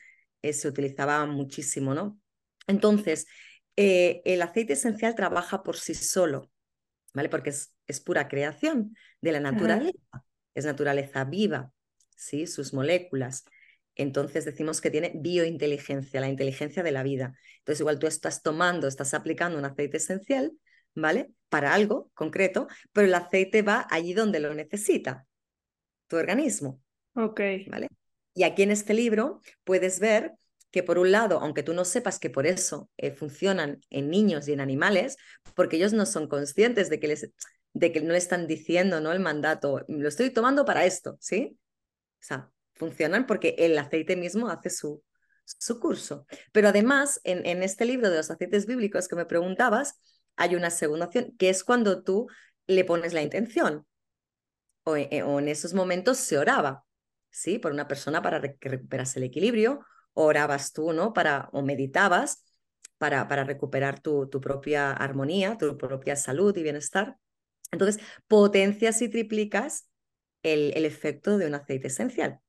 eh, 0.42 0.52
se 0.52 0.66
utilizaba 0.66 1.24
muchísimo, 1.26 1.94
¿no? 1.94 2.18
Entonces, 2.66 3.26
eh, 3.76 4.22
el 4.24 4.42
aceite 4.42 4.72
esencial 4.72 5.14
trabaja 5.14 5.62
por 5.62 5.76
sí 5.76 5.94
solo, 5.94 6.50
¿vale? 7.14 7.28
Porque 7.28 7.50
es, 7.50 7.74
es 7.86 8.00
pura 8.00 8.26
creación 8.26 8.96
de 9.20 9.32
la 9.32 9.40
naturaleza, 9.40 10.24
es 10.54 10.64
naturaleza 10.64 11.24
viva, 11.24 11.72
¿sí? 12.16 12.48
Sus 12.48 12.74
moléculas. 12.74 13.44
Entonces 13.94 14.44
decimos 14.44 14.80
que 14.80 14.90
tiene 14.90 15.12
biointeligencia, 15.14 16.20
la 16.20 16.28
inteligencia 16.28 16.82
de 16.82 16.92
la 16.92 17.02
vida. 17.02 17.34
Entonces 17.58 17.80
igual 17.80 17.98
tú 17.98 18.06
estás 18.06 18.42
tomando, 18.42 18.88
estás 18.88 19.14
aplicando 19.14 19.58
un 19.58 19.64
aceite 19.64 19.98
esencial, 19.98 20.52
¿vale? 20.94 21.30
Para 21.48 21.74
algo 21.74 22.10
concreto, 22.14 22.68
pero 22.92 23.06
el 23.06 23.14
aceite 23.14 23.62
va 23.62 23.86
allí 23.90 24.14
donde 24.14 24.40
lo 24.40 24.54
necesita, 24.54 25.26
tu 26.08 26.16
organismo. 26.16 26.80
Ok. 27.14 27.40
¿Vale? 27.68 27.88
Y 28.34 28.44
aquí 28.44 28.62
en 28.62 28.70
este 28.70 28.94
libro 28.94 29.40
puedes 29.64 30.00
ver 30.00 30.32
que 30.70 30.82
por 30.82 30.98
un 30.98 31.12
lado, 31.12 31.38
aunque 31.40 31.62
tú 31.62 31.74
no 31.74 31.84
sepas 31.84 32.18
que 32.18 32.30
por 32.30 32.46
eso 32.46 32.90
eh, 32.96 33.12
funcionan 33.12 33.80
en 33.90 34.08
niños 34.08 34.48
y 34.48 34.54
en 34.54 34.60
animales, 34.60 35.18
porque 35.54 35.76
ellos 35.76 35.92
no 35.92 36.06
son 36.06 36.28
conscientes 36.28 36.88
de 36.88 36.98
que, 36.98 37.08
les, 37.08 37.30
de 37.74 37.92
que 37.92 38.00
no 38.00 38.14
están 38.14 38.46
diciendo 38.46 39.00
¿no? 39.00 39.12
el 39.12 39.20
mandato, 39.20 39.84
lo 39.86 40.08
estoy 40.08 40.30
tomando 40.30 40.64
para 40.64 40.86
esto, 40.86 41.18
¿sí? 41.20 41.58
O 42.20 42.24
sea, 42.24 42.50
funcionan 42.82 43.26
porque 43.26 43.54
el 43.58 43.78
aceite 43.78 44.16
mismo 44.16 44.48
hace 44.48 44.68
su, 44.68 45.04
su 45.44 45.78
curso. 45.78 46.26
Pero 46.50 46.68
además, 46.68 47.20
en, 47.22 47.46
en 47.46 47.62
este 47.62 47.84
libro 47.84 48.10
de 48.10 48.16
los 48.16 48.28
aceites 48.28 48.66
bíblicos 48.66 49.06
que 49.06 49.14
me 49.14 49.24
preguntabas, 49.24 50.00
hay 50.34 50.56
una 50.56 50.70
segunda 50.70 51.06
opción, 51.06 51.32
que 51.38 51.48
es 51.48 51.62
cuando 51.62 52.02
tú 52.02 52.26
le 52.66 52.84
pones 52.84 53.12
la 53.12 53.22
intención. 53.22 53.86
O, 54.82 54.96
eh, 54.96 55.22
o 55.22 55.38
en 55.38 55.46
esos 55.46 55.74
momentos 55.74 56.18
se 56.18 56.38
oraba, 56.38 56.84
¿sí? 57.30 57.60
Por 57.60 57.70
una 57.70 57.86
persona 57.86 58.20
para 58.20 58.40
que 58.40 58.68
recuperase 58.68 59.20
el 59.20 59.26
equilibrio, 59.26 59.86
orabas 60.12 60.72
tú, 60.72 60.92
¿no? 60.92 61.12
Para, 61.12 61.50
o 61.52 61.62
meditabas 61.62 62.42
para, 62.98 63.28
para 63.28 63.44
recuperar 63.44 64.00
tu, 64.00 64.28
tu 64.28 64.40
propia 64.40 64.90
armonía, 64.90 65.56
tu 65.56 65.78
propia 65.78 66.16
salud 66.16 66.56
y 66.56 66.64
bienestar. 66.64 67.16
Entonces, 67.70 68.02
potencias 68.26 69.00
y 69.02 69.08
triplicas 69.08 69.88
el, 70.42 70.72
el 70.74 70.84
efecto 70.84 71.38
de 71.38 71.46
un 71.46 71.54
aceite 71.54 71.86
esencial. 71.86 72.40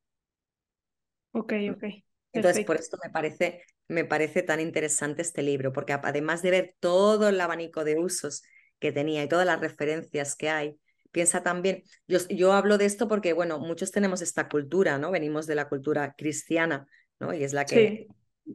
Ok, 1.34 1.54
ok. 1.72 1.84
Entonces, 2.32 2.66
por 2.66 2.78
esto 2.78 2.98
me 3.04 3.12
parece, 3.12 3.64
me 3.88 4.06
parece 4.06 4.42
tan 4.42 4.60
interesante 4.60 5.22
este 5.22 5.44
libro, 5.44 5.72
porque 5.72 5.94
además 5.94 6.42
de 6.42 6.52
ver 6.52 6.76
todo 6.80 7.30
el 7.30 7.40
abanico 7.40 7.84
de 7.84 8.00
usos 8.00 8.44
que 8.80 8.92
tenía 8.92 9.24
y 9.24 9.28
todas 9.28 9.46
las 9.46 9.60
referencias 9.60 10.36
que 10.36 10.50
hay, 10.50 10.80
piensa 11.12 11.44
también, 11.44 11.84
yo, 12.08 12.20
yo 12.30 12.54
hablo 12.54 12.78
de 12.78 12.86
esto 12.86 13.08
porque, 13.08 13.34
bueno, 13.34 13.60
muchos 13.60 13.92
tenemos 13.92 14.22
esta 14.22 14.50
cultura, 14.50 14.98
¿no? 14.98 15.12
Venimos 15.12 15.46
de 15.46 15.56
la 15.56 15.70
cultura 15.70 16.16
cristiana, 16.18 16.88
¿no? 17.20 17.34
Y 17.34 17.44
es 17.44 17.54
la 17.54 17.66
que 17.66 18.08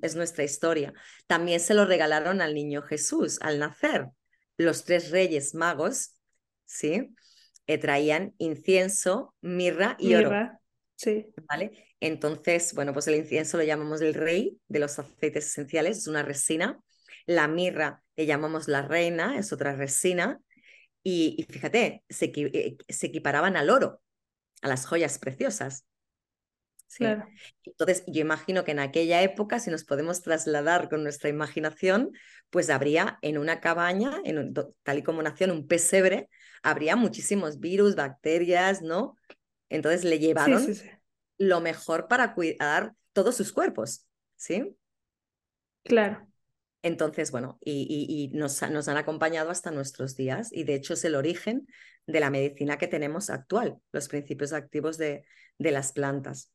es 0.03 0.17
nuestra 0.17 0.45
historia. 0.45 0.93
También 1.27 1.61
se 1.61 1.75
lo 1.75 1.85
regalaron 1.85 2.41
al 2.41 2.55
niño 2.55 2.83
Jesús 2.83 3.39
al 3.43 3.59
nacer. 3.59 4.09
Los 4.57 4.85
tres 4.85 5.11
reyes 5.11 5.55
magos, 5.55 6.17
¿sí? 6.65 7.15
Eh, 7.69 7.79
traían 7.79 8.35
incienso, 8.39 9.35
mirra 9.41 9.97
y 10.01 10.09
mirra. 10.09 10.29
oro. 10.29 10.61
Sí. 10.97 11.27
¿Vale? 11.49 11.88
Entonces, 12.01 12.75
bueno, 12.75 12.93
pues 12.93 13.09
el 13.09 13.17
incienso 13.17 13.57
lo 13.57 13.65
llamamos 13.65 14.01
el 14.01 14.15
rey 14.15 14.59
de 14.69 14.79
los 14.79 14.99
aceites 14.99 15.47
esenciales, 15.47 15.99
es 15.99 16.07
una 16.07 16.23
resina. 16.23 16.81
La 17.27 17.49
mirra 17.49 18.03
le 18.17 18.27
llamamos 18.27 18.69
la 18.69 18.83
reina, 18.83 19.39
es 19.39 19.53
otra 19.53 19.75
resina. 19.75 20.41
Y, 21.03 21.47
fíjate, 21.49 22.05
se, 22.09 22.27
eh, 22.35 22.77
se, 22.89 23.07
equiparaban 23.07 23.57
al 23.57 23.71
oro, 23.71 24.01
a 24.63 24.69
las 24.69 24.87
joyas 24.87 25.19
preciosas. 25.19 25.87
¿sí? 26.87 27.05
Entonces, 27.65 28.05
yo 28.07 28.21
imagino 28.21 28.65
que 28.65 28.73
en 28.73 28.81
aquella 28.81 29.23
época, 29.23 29.59
si 29.59 29.71
nos 29.71 29.85
podemos 29.85 30.23
trasladar 30.23 30.89
con 30.89 31.03
nuestra 31.03 31.31
imaginación, 31.31 32.13
pues 32.51 32.71
habría 32.71 33.19
en 33.23 33.39
una 33.39 33.61
cabaña, 33.61 34.21
en 34.25 34.55
tal 34.83 34.99
y 34.99 35.03
como 35.03 35.23
nació 35.23 35.47
en 35.47 35.53
un 35.53 35.67
pesebre, 35.67 36.29
habría 36.63 36.97
muchísimos 36.97 37.61
virus, 37.61 37.95
bacterias, 37.95 38.83
¿no? 38.83 39.17
Entonces 39.69 40.05
le 40.05 40.19
llevaron 40.19 40.65
sí, 40.65 40.75
sí, 40.75 40.91
lo 41.39 41.61
mejor 41.61 42.09
para 42.09 42.35
cuidar 42.35 42.93
todos 43.13 43.37
sus 43.37 43.53
cuerpos, 43.53 44.07
¿sí? 44.37 44.77
Claro. 45.85 46.29
Entonces, 46.83 47.31
bueno, 47.31 47.59
y, 47.61 48.31
nos, 48.35 48.63
nos, 48.71 48.89
han 48.89 48.97
acompañado 48.97 49.51
hasta 49.51 49.71
nuestros 49.71 50.17
días 50.17 50.53
y 50.53 50.65
de 50.65 50.75
hecho 50.75 50.95
es 50.95 51.05
el 51.05 51.15
origen 51.15 51.67
de 52.07 52.21
la 52.21 52.31
medicina 52.31 52.79
que 52.79 52.87
tenemos 52.87 53.31
actual, 53.31 53.79
los 53.91 54.09
principios 54.09 54.53
activos 54.53 54.97
de, 54.97 55.25
de 55.59 55.73
las 55.73 55.93
plantas. 55.93 56.53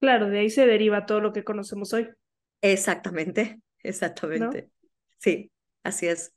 Claro, 0.00 0.28
de 0.28 0.40
ahí 0.40 0.50
se 0.50 0.66
deriva 0.66 1.06
todo 1.06 1.20
lo 1.20 1.32
que 1.32 1.44
conocemos 1.44 1.92
hoy. 1.94 2.08
Exactamente, 2.60 3.60
exactamente. 3.82 4.70
Sí, 5.18 5.50
así 5.82 6.06
es. 6.08 6.35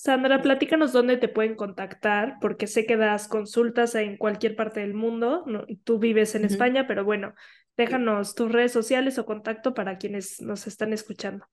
Sandra, 0.00 0.42
platícanos 0.42 0.92
dónde 0.92 1.16
te 1.16 1.26
pueden 1.26 1.56
contactar, 1.56 2.36
porque 2.40 2.68
sé 2.68 2.86
que 2.86 2.96
das 2.96 3.26
consultas 3.26 3.96
en 3.96 4.16
cualquier 4.16 4.54
parte 4.54 4.78
del 4.78 4.94
mundo. 4.94 5.44
tú 5.82 5.98
vives 5.98 6.36
en 6.36 6.44
España, 6.44 6.86
pero 6.86 7.04
bueno, 7.04 7.34
déjanos 7.76 8.36
tus 8.36 8.52
redes 8.52 8.70
sociales 8.70 9.18
o 9.18 9.26
contacto 9.26 9.74
para 9.74 9.98
quienes 9.98 10.40
nos 10.40 10.68
están 10.68 10.92
escuchando. 10.92 11.44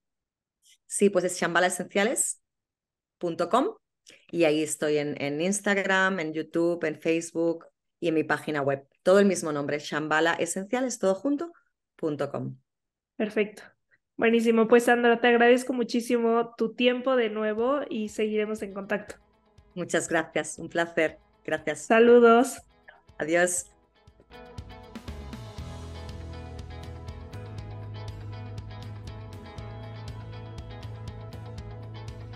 Sí, 0.85 1.09
pues 1.09 1.25
es 1.25 1.39
chambalaesenciales.com 1.39 3.69
y 4.29 4.43
ahí 4.43 4.61
estoy 4.61 4.99
en, 4.99 5.19
en, 5.19 5.41
Instagram, 5.41 6.19
en 6.19 6.33
YouTube, 6.33 6.83
en 6.83 7.01
Facebook 7.01 7.65
y 7.99 8.09
en 8.09 8.13
mi 8.13 8.23
página 8.23 8.61
web. 8.61 8.87
Todo 9.01 9.17
el 9.17 9.25
mismo 9.25 9.51
nombre, 9.53 9.79
chambalaesenciales, 9.79 10.99
todo 10.99 11.15
junto.com. 11.15 12.59
Perfecto. 13.17 13.74
Buenísimo, 14.17 14.67
pues 14.67 14.85
Sandra, 14.85 15.19
te 15.19 15.27
agradezco 15.27 15.73
muchísimo 15.73 16.53
tu 16.57 16.73
tiempo 16.73 17.15
de 17.15 17.29
nuevo 17.29 17.81
y 17.89 18.09
seguiremos 18.09 18.61
en 18.61 18.73
contacto. 18.73 19.15
Muchas 19.73 20.07
gracias, 20.07 20.57
un 20.57 20.69
placer. 20.69 21.19
Gracias. 21.43 21.85
Saludos. 21.85 22.61
Adiós. 23.17 23.74